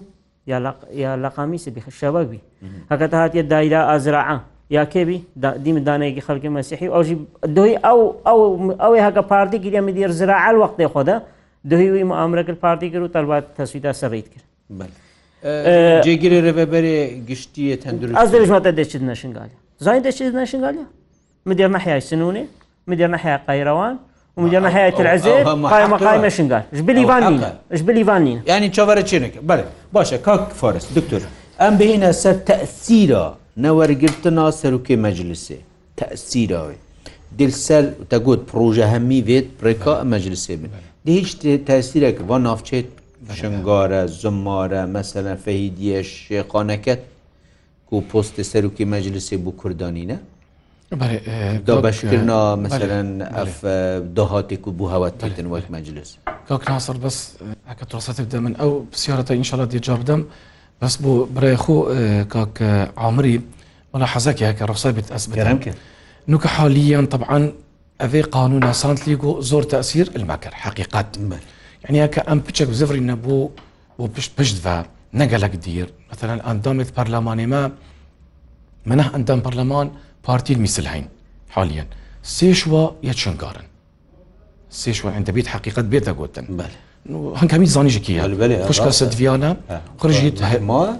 یا 0.93 1.11
لەقامیسی 1.23 1.69
بخشەوەبی 1.77 2.41
هەکەتە 2.91 3.13
هااتێ 3.23 3.41
دایرا 3.53 3.81
ئازرعە 3.89 4.37
یا 4.75 4.85
کێبی 4.93 5.17
دیم 5.63 5.77
دانەیەکی 5.87 6.21
خەڵکی 6.27 6.49
مەسیحی 6.57 6.87
ئەوژی 6.95 7.15
دوی 7.57 7.73
ئەو 7.85 7.99
ئەوەی 8.83 9.01
هەکە 9.07 9.21
پارتی 9.31 9.57
گیرە 9.65 9.79
مدیر 9.87 10.09
زراعال 10.19 10.55
وەختێ 10.63 10.87
خۆدا 10.93 11.17
دوهیوی 11.69 12.03
ئامرەکرد 12.19 12.59
پارتی 12.65 12.89
کرد 12.91 13.03
و 13.03 13.07
تەلبات 13.15 13.43
تەسویدا 13.57 13.91
سەڕیت 14.01 14.27
کرد 14.33 14.43
جێگیرە 16.05 16.39
ڕێبەبەرێ 16.45 16.97
گشتیە 17.29 17.75
تەندروست 17.83 18.17
ئەس 18.21 18.29
دەژمەتە 18.35 18.71
دەچێت 18.79 19.03
نەشنگالە 19.11 19.55
زای 19.85 19.99
دەچێت 20.07 20.33
نەشنگالە 20.41 20.83
مدیر 21.49 21.67
نەحیای 21.75 22.01
سنوونێ 22.09 22.43
مدیر 22.89 23.07
نەحیا 23.15 23.37
قەیرەوان 23.47 23.95
ومجانا 24.39 24.69
هيئة 24.77 24.97
العزيز 25.05 25.41
قائمة 25.73 25.97
قائمة 26.07 26.29
شنقال 26.37 26.63
جبل 26.79 26.95
إيفانين 27.01 27.39
جبل 27.79 27.97
إيفانين 28.01 28.37
يعني 28.51 28.65
تشوفر 28.73 28.97
تشينك 29.07 29.33
بله 29.49 29.63
باشا 29.95 30.17
كاك 30.25 30.43
فارس 30.61 30.85
دكتور 30.99 31.21
أم 31.65 31.73
بهنا 31.79 32.09
سر 32.23 32.33
تأثيرا 32.51 33.25
نور 33.65 33.89
قرتنا 34.01 34.45
سروكي 34.59 34.95
مجلسي 35.07 35.57
تأثيرا 35.99 36.61
دلسل 37.39 37.85
تقول 38.11 38.39
بروجه 38.53 38.85
همي 38.97 39.19
فيت 39.27 39.47
بريكا 39.61 39.93
مجلسي 40.13 40.53
من 40.61 40.69
دي 41.05 41.11
هيش 41.17 41.29
تأثيرك 41.69 42.17
ونافشت 42.31 42.87
شنگارە 43.39 44.01
زمارە 44.23 44.83
مەسەەن 44.95 45.27
فەهیدیە 45.43 45.97
شێقانەکەت 46.13 47.01
و 47.93 47.97
پۆستە 48.11 48.43
سەرروکی 48.51 48.85
مەجلسی 48.93 49.37
بوو 49.43 49.53
کوردانینە؟ 49.61 50.17
بەشکردنا 50.93 52.55
مثلەن 52.55 53.21
ئەف 53.21 53.65
داهاتێک 54.15 54.67
و 54.67 54.71
بوو 54.71 54.87
هاواتتن 54.89 55.45
وەک 55.45 55.65
مەجلس 55.71 56.09
کاکناسر 56.49 56.97
بەس 56.97 57.37
ئەکە 57.69 57.85
تۆسەتی 57.93 58.19
بدە 58.25 58.35
من 58.35 58.55
ئەو 58.55 58.85
پسیارەتە 58.95 59.31
ئینشاالله 59.31 59.65
دیجا 59.65 59.97
بدەم 59.97 60.19
بەس 60.81 60.97
بۆ 60.97 61.09
برای 61.35 61.57
خۆ 61.57 61.73
کاک 62.29 62.61
عامری 62.97 63.41
وەلا 63.93 64.05
حەزەکی 64.13 64.43
هەکە 64.49 64.65
ڕۆسە 64.69 64.87
بێت 64.95 65.11
ئەس 65.11 65.27
بگەرم 65.29 65.59
کرد 65.65 65.75
نوکە 66.31 66.47
حالیان 66.47 67.05
طبعاان 67.07 67.51
ئەوێ 68.03 68.21
قانون 68.31 68.73
سانت 68.73 69.07
لیگ 69.07 69.23
و 69.23 69.41
زۆر 69.41 69.63
تەسیر 69.63 70.09
المەکە 70.17 70.53
حقیقات 70.53 71.17
من 71.19 71.39
یعنی 71.89 72.13
کە 72.13 72.19
ئەم 72.19 72.39
پچێک 72.49 72.71
زفری 72.71 73.07
نەبوو 73.11 73.49
بۆ 73.99 74.07
پشت 74.17 74.31
پشت 74.41 74.57
بە 74.63 74.85
نەگەلک 75.19 75.55
دیر 75.65 75.87
مثلەن 76.11 76.39
ئەندامێت 76.41 76.89
پەرلەمانێمە 76.97 77.69
منە 78.87 79.07
ئەندام 79.13 79.39
پەرلەمان 79.45 79.87
بارتي 80.27 80.53
المثلين 80.53 81.07
حاليا 81.49 81.87
سيشوا 82.23 82.89
يتشنقارن 83.03 83.63
سيشوا 84.69 85.11
عند 85.11 85.31
بيت 85.31 85.47
حقيقة 85.47 85.81
بيتا 85.81 86.11
قوتن 86.11 86.45
بله 86.59 86.77
هنكمي 87.35 87.65
زاني 87.65 87.89
جكية 87.89 88.25
بله 88.25 88.65
خوش 88.67 88.81
كاسد 88.81 89.11
فيانا 89.11 89.57
خرجت 89.99 90.43
ما 90.43 90.97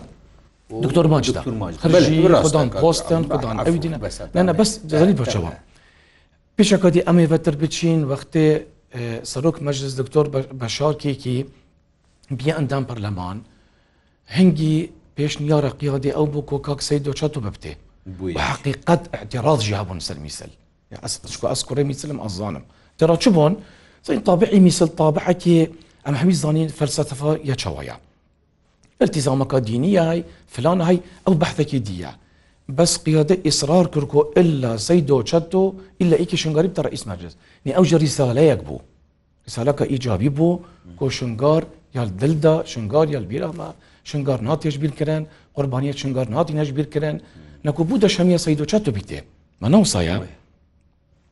دكتور 0.84 1.08
ماجدا 1.08 1.41
خرجي 1.84 2.27
خدان 2.34 2.69
بوستن 2.69 3.38
خدان 3.38 3.60
اويدينا 3.60 3.97
بس 3.97 4.21
نه 4.36 4.51
بس 4.51 4.79
زاني 4.88 5.13
بچوا 5.15 5.49
پیش 6.62 6.73
کدی 6.73 7.01
امی 7.10 7.25
وتر 7.25 7.55
بچین 7.55 8.03
وقتی 8.03 8.58
سەرۆک 9.32 9.58
مەجلس 9.67 9.99
دکتۆر 10.01 10.25
بەشارکێکی 10.62 11.45
بیا 12.32 12.55
ئەندام 12.58 12.84
پەرلەمان 12.91 13.38
هەنگی 14.36 14.88
پێشنیارە 15.19 15.69
قیادی 15.79 16.12
ئەو 16.13 16.25
بۆ 16.25 16.41
کۆکاک 16.51 16.79
سەی 16.82 16.99
دۆچات 17.08 17.38
و 17.38 17.41
ببتێ 17.41 17.73
حقیقت 18.38 19.09
اعتراض 19.15 19.59
جیابون 19.63 19.99
سەر 19.99 20.17
میسل 20.21 20.49
ئەسکوڕێ 21.41 21.79
میسلم 21.91 22.19
ئەزانم 22.23 22.63
تێرا 22.97 23.15
چ 23.17 23.25
بۆن 23.35 23.53
زین 24.07 24.23
تابعی 24.23 24.59
میسل 24.59 24.88
تابعەکی 24.88 25.69
ئەم 26.05 26.15
هەمی 26.21 26.33
زانین 26.33 26.69
فەرسەتەفە 26.77 27.31
یەچەوەیە 27.51 27.95
التیزامەکە 29.03 29.57
دینیای 29.69 30.23
فلان 30.53 30.79
هەی 30.88 30.99
ئەو 31.27 31.33
بەحتەکی 31.41 31.79
دیە 31.88 32.12
بەس 32.77 32.93
قیادە 33.05 33.35
ئیسرار 33.47 33.85
کردکۆ 33.93 34.21
ئللا 34.39 34.73
زەی 34.88 35.01
دۆچەت 35.09 35.51
و 35.55 35.65
ئللا 36.01 36.15
ئیکی 36.19 36.38
شنگاری 36.43 36.69
تە 36.75 36.81
ڕئیس 36.88 37.03
مەجز 37.09 37.33
نی 37.65 37.71
ئەو 37.77 37.85
جەریسالەیەک 37.91 38.62
بوو 38.67 38.79
سالەکە 39.55 39.83
ئیجابی 39.91 40.29
بوو 40.38 40.59
کۆ 40.99 41.05
شنگار 41.17 41.62
یال 41.95 42.09
دلدا 42.21 42.55
شنگار 42.73 43.05
یال 43.15 43.25
بیرامە 43.31 43.69
شنگار 44.09 44.39
ناتێش 44.49 44.75
بیرکردن 44.81 45.23
قربانیە 45.60 45.93
چنگار 45.93 46.28
ناتی 46.36 46.54
نەژبیرکردن 46.62 47.15
نەکو 47.67 47.82
بوو 47.88 48.00
دەشەمیە 48.08 48.38
سەید 48.45 48.62
و 48.62 48.65
چە 48.72 48.78
تو 48.86 48.91
بیتێ 48.95 49.19
مەنەو 49.63 49.84
سایە 49.93 50.15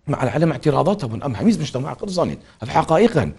مع 0.08 0.20
العلم 0.26 0.52
اعتراضات 0.52 1.06
بوون 1.06 1.20
ئەم 1.26 1.34
هەمیز 1.40 1.58
مشتەما 1.64 1.96
قرزانیت 2.02 2.38
هەف 2.64 2.68
حقائقا 2.70 3.32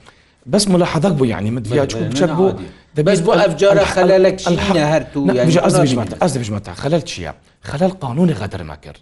بس 0.53 0.68
ملاحظك 0.68 1.12
بو 1.12 1.24
يعني 1.24 1.51
مدفيا 1.51 1.85
تشوف 1.85 2.03
بشك 2.03 2.31
بو 2.31 2.53
بس 2.96 3.20
بو 3.20 3.33
افجار 3.33 3.85
خلالك 3.85 4.38
شي 4.38 4.57
نهرتو 4.57 5.27
يعني 5.35 5.59
از 5.59 5.79
بجمعت 5.81 6.22
از 6.22 6.38
بجمعت 6.38 6.70
خلال 6.70 7.09
شيا 7.09 7.35
خلال 7.62 7.90
قانوني 7.90 8.33
غدر 8.33 8.62
ما 8.62 8.74
كر 8.77 8.96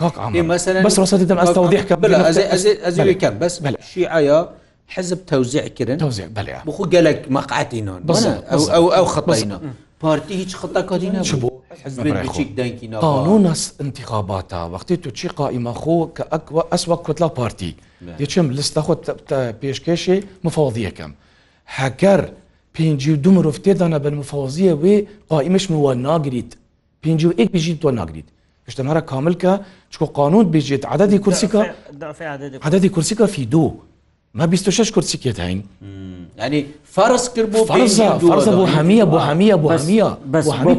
كاك 0.00 0.18
عمر 0.18 0.42
مثلا 0.42 0.82
بس 0.82 0.98
رصد 0.98 1.26
دم 1.28 1.38
از 1.38 1.48
توضيح 1.54 1.82
كم 1.82 1.94
بلا 1.94 2.18
از 2.26 2.36
از 2.38 2.66
از 2.66 3.00
كم 3.00 3.38
بس 3.38 3.62
شيعه 3.92 4.48
حزب 4.88 5.26
توزيع 5.26 5.68
كرن 5.68 5.96
توزيع 5.98 6.26
بلا 6.26 6.62
بخو 6.66 6.84
قالك 6.84 7.26
مقعدينون 7.30 8.00
او 8.08 8.70
او 8.70 8.92
او 8.92 9.04
خطينا 9.04 9.60
پارتی 10.00 10.34
هیچ 10.34 10.56
خەتەکەی 10.56 11.10
نەبوو 11.14 11.50
قانون 13.00 13.46
است 13.46 13.80
انتخاباتە 13.82 14.70
وەختی 14.72 14.92
تو 15.02 15.10
چی 15.10 15.28
قائمەخۆ 15.28 15.98
کە 16.18 16.24
ئەکوە 16.32 16.62
ئەسوە 16.72 16.96
کوتلا 17.06 17.28
پارتی 17.28 17.74
دەچم 18.20 18.46
لستە 18.58 18.80
خۆ 18.86 18.94
پێشکەشی 19.62 20.18
مفاوضیەکەم 20.44 21.12
هەکەر 21.78 22.20
پێنجی 22.74 23.08
دو 23.24 23.30
مرۆڤ 23.34 23.56
تێدانە 23.64 23.98
بە 24.04 24.10
مفاوزیە 24.20 24.74
وێ 24.82 24.96
قائمش 25.28 25.64
موە 25.72 25.92
ناگریت 26.06 26.50
پێنج 27.02 27.20
و 27.24 27.32
ئیک 27.38 27.48
بژین 27.54 27.78
تۆ 27.82 27.90
ناگریت 27.98 28.26
هشتەنارە 28.68 29.02
کاملکە 29.10 29.52
چکۆ 29.92 30.04
قانون 30.18 30.44
بێژێت 30.52 30.82
عادی 30.86 31.18
کورسیکە 31.24 31.60
عادی 32.66 32.88
کورسیکە 32.94 33.24
فی 33.34 33.44
دوو 33.52 33.70
ما 34.34 34.46
26 34.46 34.90
کورسی 34.92 35.18
کێت 35.18 35.40
هاین 35.40 35.62
ینی 36.38 36.66
فەرز 36.96 37.24
کرد 37.34 37.48
بۆ 37.56 37.58
فەرزە 37.68 38.22
بۆ 38.22 38.66
هەمیە 38.76 39.04
بۆ 39.04 39.18
هەمیە 39.18 39.56
بۆ 39.56 39.68
هەمیە 39.68 40.06
هەمی 40.36 40.74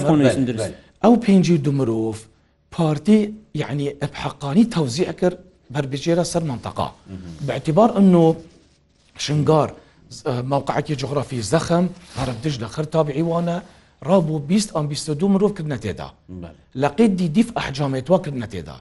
بەس 0.07 0.37
ئەو 1.03 1.15
پێنج 1.25 1.47
دو 1.63 1.71
مرۆڤ 1.77 2.17
پارتی 2.75 3.19
یعنی 3.55 3.87
ئەبحقانی 4.03 4.63
تەوزیع 4.75 5.11
کرد 5.11 5.37
بربجيرة 5.71 6.23
سر 6.23 6.43
منطقة 6.43 6.93
باعتبار 7.41 7.97
أنه 7.97 8.35
شنغار 9.17 9.73
موقعك 10.27 10.91
جغرافي 10.91 11.41
زخم 11.41 11.87
هرب 12.17 12.35
دجلة 12.43 12.67
خرطة 12.67 13.01
بعيوانة 13.01 13.61
رابو 14.03 14.37
بيست 14.37 14.75
أم 14.75 14.87
بيست 14.87 15.11
دو 15.11 15.27
مروف 15.27 15.51
كدنا 15.51 15.75
تيدا 15.75 16.09
لقيت 16.75 17.11
دي 17.11 17.27
ديف 17.27 17.57
أحجام 17.57 17.95
يتوا 17.95 18.17
كدنا 18.17 18.45
تيدا 18.45 18.75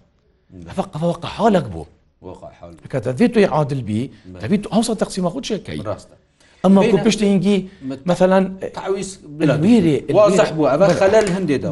فوقع 1.00 1.28
حالك 1.28 1.64
بو 1.64 1.84
وقع 2.20 2.50
حالك 2.50 2.80
كذا 2.86 3.12
ذيتو 3.12 3.40
يعادل 3.40 3.82
بي 3.82 4.10
تبيتو 4.40 4.70
أوصل 4.72 4.96
تقسيم 4.96 5.26
أخوت 5.26 5.44
شكي 5.44 5.76
راستا 5.76 6.16
ئەمە 6.64 6.80
پشتینگی 7.06 7.56
مثلەن 8.10 8.44
وازح 10.16 10.50
بوو 10.56 10.68
ئەە 10.72 10.92
خەلل 11.02 11.26
هەندێدا 11.36 11.68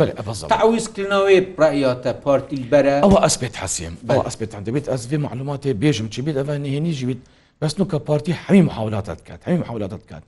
تعویستکردنەوەی 0.55 1.41
پرایاتە 1.57 2.11
پارتی 2.25 2.57
بەرە 2.73 2.95
ئەوە 3.05 3.19
ئەسپێت 3.25 3.55
حسیم 3.63 3.95
بەوە 4.09 4.23
ئەسپێتان 4.29 4.63
دەبێت 4.67 4.85
ئەسێ 4.93 5.17
معلوماتێ 5.27 5.73
بێژم 5.83 6.09
چی 6.13 6.21
بێت 6.27 6.37
ئەە 6.43 6.57
نهێنی 6.65 6.93
ژیت 6.99 7.21
بەستن 7.61 7.81
و 7.83 7.89
کە 7.93 7.99
پارتی 8.09 8.35
هەمی 8.47 8.73
حولاتات 8.77 9.21
کات 9.29 9.41
هەمی 9.49 9.67
حولاتات 9.71 10.05
کات 10.11 10.25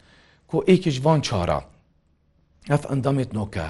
کۆ 0.51 0.59
ئێکیشوان 0.69 1.21
چارە 1.29 1.61
ئەف 2.73 2.83
ئەندامێت 2.91 3.31
نۆکە 3.37 3.67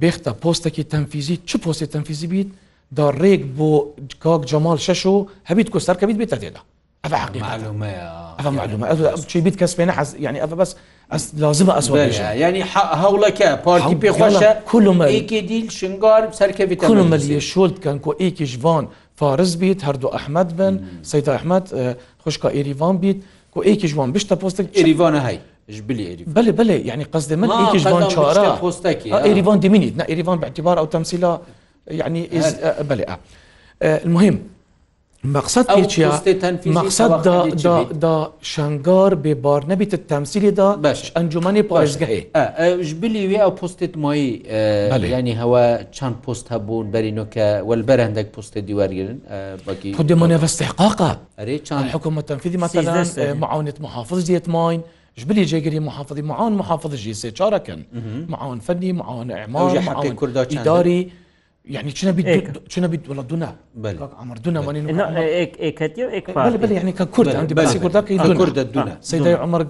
بێختە 0.00 0.32
پۆستێکی 0.42 0.84
تەنفیزی 0.92 1.36
چ 1.48 1.50
پۆستی 1.62 1.86
تەنفیزی 1.94 2.26
بیت 2.34 2.48
دا 2.96 3.06
ڕێک 3.22 3.42
بۆ 3.56 3.70
کاک 4.24 4.42
جەمال 4.50 4.78
شەش 4.86 5.02
و 5.06 5.16
هەبیت 5.50 5.68
کۆ 5.74 5.78
سەرکەبیت 5.86 6.18
بێتە 6.22 6.38
تێدا 6.42 6.62
ئەە 7.04 7.18
حقیقات 7.24 7.60
ئەە 8.38 8.50
معلومە 8.58 8.86
چی 9.30 9.38
بیت 9.44 9.56
کەس 9.60 9.72
پێێنە 9.78 9.92
حەز 9.98 10.08
ینی 10.26 10.40
ئەە 10.44 10.48
بەس 10.60 10.70
لازمە 11.42 11.72
ئەس 11.78 11.86
ینی 12.48 12.62
هەوڵەکە 13.02 13.48
پارتی 13.66 13.96
پێخۆشە 14.04 14.50
کولمەیەکی 14.70 15.40
دیل 15.50 15.66
شنگار 15.80 16.22
سەرکەوی 16.40 16.76
کولمەلیە 16.88 17.40
شلتکەن 17.50 17.96
کۆ 18.04 18.10
ئێکیش 18.22 18.52
وان 18.64 18.84
فارز 19.18 19.52
بیت 19.62 19.80
هەردوو 19.88 20.10
ئەحمد 20.16 20.48
بن 20.58 20.74
سەیت 21.10 21.26
ئەحمد 21.36 21.64
خوشکە 22.24 22.48
ئێریوان 22.56 22.94
بیت 23.04 23.18
کۆ 23.54 23.60
ئێکی 23.68 23.86
جوان 23.92 24.08
بشتە 24.14 24.34
پۆستێک 24.42 24.66
ئێریوانە 24.78 25.20
هەی 25.28 25.38
بله 26.36 26.52
بله 26.60 26.72
يعني 26.88 27.04
قصدي 27.04 27.36
من 27.36 27.50
آه 27.50 27.74
ايش 27.74 27.86
بان 27.86 28.08
شارع 28.10 28.46
آه 29.14 29.22
ايريفان 29.28 29.58
ديمينيت 29.64 29.94
نا 30.00 30.04
ايريفان 30.10 30.36
باعتبار 30.40 30.78
او 30.78 30.84
تمثيله 30.86 31.40
يعني 31.88 32.22
إز 32.38 32.44
آه 32.54 32.82
بله 32.90 33.02
آه 33.10 33.18
المهم 34.06 34.36
مقصد 35.24 35.70
هیچیا 35.70 36.20
مقصد 36.66 37.22
دا, 37.22 37.46
دا, 37.46 37.84
دا 37.84 38.32
شنگار 38.40 39.14
ببار 39.14 39.64
نبیت 39.68 39.94
تمثیلی 39.94 40.50
دا 40.50 40.76
باش 40.76 41.12
انجمن 41.16 41.62
پاشگاهی 41.62 42.26
جبلی 42.84 43.26
وی 43.26 43.36
او 43.36 43.50
پستت 43.50 43.96
مایی 43.96 44.42
یعنی 44.50 45.32
هوا 45.32 45.76
چند 45.90 46.20
پست 46.26 46.52
هبون 46.52 46.90
برینو 46.90 47.24
که 47.24 47.62
ولبر 47.68 48.00
هندک 48.00 48.26
پست 48.26 48.58
دیوار 48.58 48.88
گیرن 48.94 49.20
باقی 49.66 49.92
خود 49.94 50.12
من 50.12 50.32
استحقاقا 50.32 51.14
اری 51.38 51.58
چند 51.58 51.84
حکومت 51.84 52.26
تنفیذی 52.26 52.56
مثلا 52.56 53.34
معاونت 53.34 53.80
محافظ 53.80 54.24
دیت 54.24 54.48
ماین 54.48 54.80
جبلي 55.18 55.44
جايري 55.44 55.78
محافظي 55.80 56.22
معاون 56.22 56.52
محافظ 56.52 56.94
جي 56.94 57.14
سي 57.14 57.30
چاركن 57.32 57.84
معاون 58.28 58.58
فني 58.58 58.92
معاون 58.92 59.30
اعمار 59.30 59.80
معاون 59.80 60.16
اداري 60.36 61.12
يعني 61.66 61.90
شنو 61.94 62.12
بيت 62.12 62.70
شنو 62.72 62.88
بيت 62.88 63.08
والله 63.08 63.22
دونا 63.22 63.56
بل 63.74 64.08
عمر 64.18 64.38
دونا 64.38 64.60
ماني 64.60 65.18
ايك 65.18 65.60
ايك 65.60 65.82
هتيو 65.82 66.08
ايك 66.10 66.30
بل 66.30 66.58
بل 66.58 66.72
يعني 66.72 66.92
ككرد 66.92 67.28
عندي 67.36 67.54
بس 67.54 67.76
كرد 67.76 67.96
كي 68.04 68.16
دونا 68.18 68.34
كرد 68.38 68.72
دونا 68.72 68.96
سيدي 69.00 69.32
عمر 69.34 69.60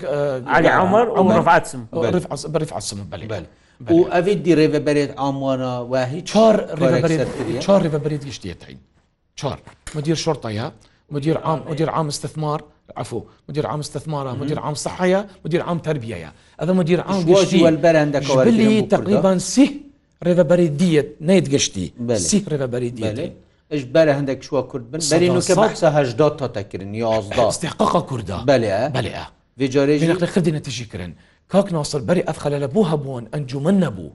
علي 0.47 0.69
عمر 0.69 1.09
ورفعت 1.11 1.67
سم 1.67 1.87
رفع 2.05 2.57
رفع 2.57 2.79
سم 2.79 2.99
بل 3.13 3.27
بل 3.27 3.45
و 3.97 4.03
اوی 4.03 4.35
دی 4.35 4.55
ریوبریت 4.55 5.11
آمانا 5.21 5.79
و 5.79 5.95
هیچ 5.97 6.33
چهار 6.33 6.55
ریوبریت 6.83 7.29
چهار 7.65 7.79
ریوبریت 7.89 8.23
گشتیتین 8.29 8.79
چهار 9.41 9.59
مدير 9.95 10.15
شرطه 10.15 10.51
يا 10.51 10.73
مدير 11.11 11.39
عام 11.39 11.61
مدير 11.71 11.91
عام 11.91 12.07
استثمار 12.09 12.63
عفو 12.97 13.23
مدير 13.49 13.67
عام 13.67 13.81
استثمار 13.81 14.37
مدير 14.37 14.59
عام 14.61 14.75
صحه 14.75 15.07
يا 15.07 15.27
مدير 15.45 15.63
عام 15.63 15.79
تربيه 15.79 16.17
يا 16.17 16.33
هذا 16.61 16.73
مدير 16.73 17.01
عام 17.01 17.31
واجي 17.31 17.63
والبلد 17.65 17.97
عندك 17.97 18.23
تقريبا 18.91 19.39
سي 19.39 19.86
ڕێبەری 20.25 20.69
دیت 20.81 21.09
نیت 21.29 21.47
گەشتی 21.53 21.87
سی 22.31 22.39
ڕێبەری 22.63 22.91
دیێت. 22.99 23.19
اش 23.75 23.83
بەرە 23.95 24.13
هەندێک 24.19 24.39
شووە 24.47 24.63
کورد 24.71 24.85
بن 24.91 25.01
بەرین 25.13 25.33
و 25.39 25.43
کە 25.49 25.55
بەسەهدا 25.63 26.29
تاتەکردن 26.41 26.95
یازدا 27.05 27.43
استحقاق 27.55 27.93
کووردا 28.09 28.39
بەێ 28.49 28.79
بەێ 28.97 29.19
وێجارێژخردی 29.59 30.53
نەتیژی 30.59 30.87
کردن 30.93 31.13
کاک 31.53 31.67
ناسر 31.77 32.01
بەری 32.09 32.23
ئەف 32.29 32.39
خەلە 32.45 32.69
بۆ 32.75 32.81
هەبوون 32.93 33.25
ئەنجومن 33.35 33.77
نەبوو 33.85 34.11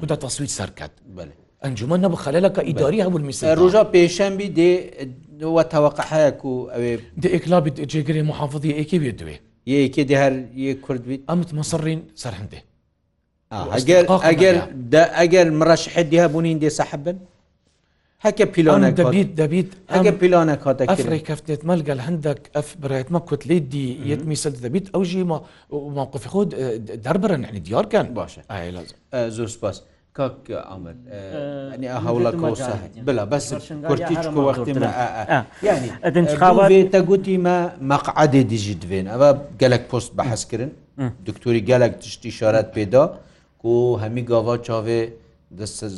کودا 0.00 0.16
تەسویت 0.24 0.52
سەرکەت 0.58 0.92
بەێ 1.16 1.30
ئەنجومە 1.64 1.96
نەبوو 2.04 2.22
خەلەکە 2.24 2.60
ئیداری 2.68 3.04
هەبوو 3.06 3.20
میسە 3.28 3.46
ڕۆژا 3.62 3.84
پێشەمبی 3.94 4.48
دێ 4.58 4.72
وە 5.54 5.62
تەواقعەیەک 5.72 6.38
و 6.50 6.54
ئەوێ 6.72 6.92
دئکلابیت 7.22 7.76
جێگری 7.92 8.22
محافظی 8.30 8.72
ئەیکی 8.78 8.98
بێ 9.04 9.12
دوێ 9.18 9.36
یەکێ 9.84 10.02
دێ 10.08 10.16
هەر 10.22 10.34
یە 10.64 10.72
کوردبییت 10.84 11.22
ئەمت 11.30 11.48
مەسەڕین 11.58 12.00
سەر 12.22 12.34
هەندێ 12.40 12.60
ئەگەر 13.50 14.02
ئەگەر 14.28 14.56
ئەگەر 15.20 15.46
مڕەش 15.58 15.82
حدی 15.94 16.18
هەبوونین 16.24 16.58
دێ 16.62 16.70
سەحب 16.78 17.00
بن 17.06 17.18
هەکە 18.24 18.44
پیلۆنە 18.54 18.88
دەبیت 19.00 19.30
دەبیت 19.40 19.70
ئەگە 19.94 20.12
پیلۆنە 20.20 20.54
کاتەکەی 20.64 21.20
کەفتێت 21.28 21.62
مەلگەل 21.68 22.00
هەندێک 22.08 22.40
ئەف 22.56 22.68
برایەتمە 22.82 23.20
کوتلی 23.28 23.60
دی 23.72 23.86
یەت 24.10 24.22
میسە 24.30 24.48
دەبیت 24.64 24.86
ئەو 24.94 25.02
ژی 25.10 25.22
ماقفی 25.96 26.28
خۆ 26.32 26.40
دەربرن 27.04 27.42
هەنی 27.48 27.60
دیارکەن 27.66 28.06
باشە 28.18 28.42
زۆر 29.36 29.48
سپاس. 29.56 29.78
بلا 33.06 33.24
بس 33.32 33.46
يعني 35.62 36.90
تەگوتی 36.94 37.36
مە 37.46 37.56
مەقعادێ 37.90 38.42
دیژی 38.52 38.74
دوێن 38.82 39.06
ئەوە 39.12 39.30
گەلک 39.62 39.82
پۆست 39.90 40.10
بەحەسکردن 40.18 40.70
دکتۆری 41.28 41.62
گەلک 41.70 41.92
تشتی 42.02 42.30
شارەت 42.38 42.68
پێدا 42.74 43.04
ku 43.58 43.98
hemî 44.02 44.22
gava 44.30 44.56
çavê 44.66 45.00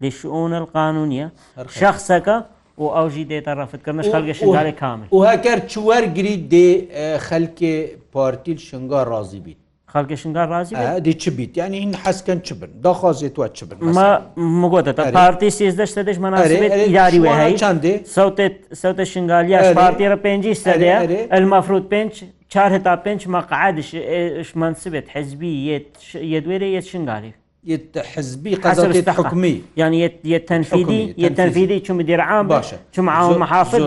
لشؤون 0.00 0.52
القانونية 0.54 1.32
شخصك 1.68 2.44
و 2.78 2.86
ئەوژی 2.96 3.24
دێتە 3.30 3.48
ڕفتکردنش 3.48 4.06
خەلگە 4.14 4.34
شنگاری 4.40 4.72
کامل 4.72 5.06
و 5.12 5.18
هەکەر 5.32 5.58
چوەرگری 5.72 6.36
دێ 6.50 6.70
خەلکێ 7.28 7.74
پارتیل 8.14 8.58
شنگا 8.58 9.02
ڕازی 9.10 9.40
بیت 9.44 9.56
خەلکە 9.94 10.12
شنگار 10.14 10.46
ڕازی 10.54 11.00
دی 11.00 11.12
چ 11.14 11.28
بیت 11.28 11.52
ینی 11.58 11.78
هین 11.78 11.92
حەسکەن 11.94 12.38
چ 12.46 12.52
بن 12.52 12.70
داخوازێت 12.82 13.34
وە 13.38 13.48
چ 13.56 13.60
بن 13.68 13.78
مگۆتە 14.62 14.90
پارتی 15.18 15.50
سێزدەشتە 15.50 16.02
دەش 16.08 16.18
مناری 16.24 17.18
وهەیە 17.22 17.58
چندێ 17.62 17.92
سەوتێ 18.82 19.02
شنگالیە 19.12 19.58
پارتیرە 19.78 20.16
پێنجی 20.24 20.54
سەدەیە 20.64 20.96
ئەلمەفرود 21.34 21.84
پێنج 21.92 22.12
چار 22.52 22.70
هتا 22.76 22.96
پێنج 23.06 23.20
مەقعادش 23.34 23.88
منسبێت 24.62 25.06
حەزبی 25.14 25.80
یەدوێرە 26.34 26.68
یەت 26.76 26.86
شنگاری 26.92 27.32
حزبي 28.14 28.54
قصد 28.54 29.08
حكمي 29.10 29.62
يعني 29.76 30.12
يتنفيذي 30.24 31.14
يتنفيذي 31.18 31.82
شو 31.84 31.94
مدير 31.94 32.20
عام 32.20 32.48
باشا 32.48 32.76
شو 32.92 33.02
معاون 33.02 33.38
محافظ 33.38 33.84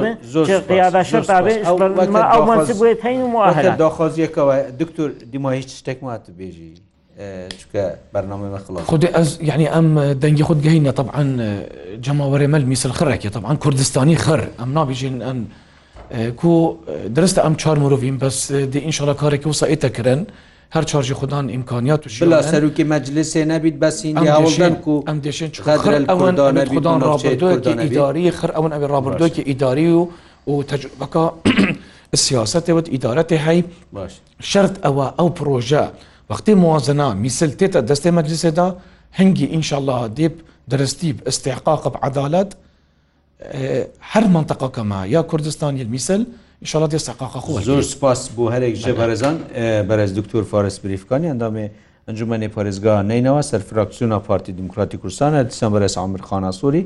قياده 0.70 1.04
شرطه 1.04 1.42
ما 1.42 2.20
او 2.20 2.46
منصب 2.46 2.82
ويتهين 2.82 3.22
مؤهله 3.26 3.76
داخوازيه 3.76 4.26
كوا 4.26 4.70
دكتور 4.70 5.12
ديما 5.32 5.50
هيش 5.52 5.66
تشتك 5.66 6.04
ما 6.04 6.18
تبيجي 6.18 6.74
چکە 7.60 7.84
بەرنامەمە 8.14 8.60
خلاص 8.68 8.84
خودی 8.92 9.08
ئەس 9.08 9.28
یعنی 9.42 9.66
ئەم 9.68 9.88
دەنگی 10.24 10.42
خود 10.42 10.64
گەینە 10.68 10.90
طبعا 10.92 11.24
جەماوەێمەل 12.06 12.64
میسل 12.66 12.92
خڕێکی 12.92 13.28
طبعا 13.30 13.56
کوردستانی 13.56 14.18
خڕ 14.18 14.42
ئەم 14.60 14.70
نابژین 14.78 15.24
ئەم 15.28 15.38
کو 16.40 16.76
درستە 17.16 17.40
ئەم 17.44 17.56
چار 17.64 17.76
مرۆڤین 17.82 18.20
بەس 18.24 18.52
دی 18.52 18.80
ئینشاڵە 18.92 19.16
کارێکی 19.24 19.48
وسائتەکردن 19.50 20.20
هەر 20.74 20.84
چاژی 20.84 21.14
خوددان 21.14 21.50
امکانات 21.54 22.08
و 22.22 22.26
بلا 22.26 22.42
سەرروکی 22.42 22.84
مەجلسێ 22.92 23.44
نەبیت 23.52 23.76
بەسیندیاوەن 23.84 24.88
و 24.88 25.04
ئەم 25.08 25.18
دێشێن 25.24 25.50
خوددان 25.58 27.00
ڕابردوەکی 27.10 27.80
ئیداری 27.82 28.32
خر 28.32 28.52
ئەوەن 28.56 28.72
ئەوێ 28.74 28.88
ڕابردوەکی 28.94 29.40
ئیداری 29.48 29.92
و 29.92 30.08
و 30.48 30.64
تەجبەکە 30.70 31.26
سیاستێوت 32.26 32.88
ئیدارەتی 32.94 33.38
هەی 33.46 33.60
شرت 34.52 34.76
ئەوە 34.86 35.08
ئەو 35.20 35.30
پرۆژە 35.38 35.86
وەختی 36.30 36.54
موازنا 36.64 37.08
میسل 37.14 37.52
تێتە 37.60 37.82
دەستی 37.90 38.12
مەجلسێدا 38.18 38.68
هەنگی 39.20 39.46
ئینشاءله 39.54 39.98
دێب 40.18 40.36
دەستی 40.72 41.10
استحقاق 41.28 42.00
عدالت 42.08 42.50
هەر 44.12 44.26
منطقەکەمە 44.36 45.00
یا 45.16 45.22
کوردستان 45.30 45.74
یل 45.78 45.88
میسل 45.88 46.24
شڵات 46.66 46.92
ێستا 47.00 47.14
قاقخۆ 47.20 47.62
زۆر 47.70 47.82
سپاس 47.82 48.22
بۆ 48.36 48.44
هەرێک 48.54 48.76
ژە 48.84 48.92
بەرەزان 49.00 49.38
بەرەز 49.90 50.12
دکتۆر 50.20 50.44
فارس 50.52 50.80
بریفکانی 50.84 51.28
ئەندامێ 51.32 51.66
ئەنجومێ 52.08 52.48
پارێزگا 52.56 52.96
نینەوە 53.10 53.42
سەرفراکسیۆنا 53.50 54.20
پارتی 54.28 54.52
دموکراتی 54.60 54.98
کوردستانە 55.02 55.40
دیسان 55.50 55.72
بەرەس 55.76 55.96
عمرخانە 56.04 56.52
سووری 56.60 56.84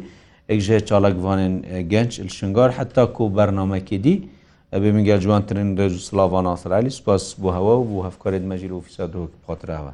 ئەکژێ 0.49 0.77
چالاکوانن 0.89 1.53
گەنج 1.91 2.11
شنگار 2.37 2.69
حتا 2.77 3.03
کۆ 3.15 3.25
بەرنمەکێدی 3.37 4.15
ئەبێ 4.73 4.89
منگەل 4.95 5.19
جوانترین 5.25 5.69
ڕێژ 5.77 5.93
سلاوان 6.09 6.45
ئاسرائیلی 6.51 6.89
سپاس 6.99 7.23
بۆ 7.41 7.49
هەوە 7.57 7.75
و 7.89 8.03
هەفکارێت 8.07 8.43
مەژیر 8.51 8.71
ئۆفیسا 8.75 9.05
دۆک 9.13 9.31
پاتراوە. 9.45 9.93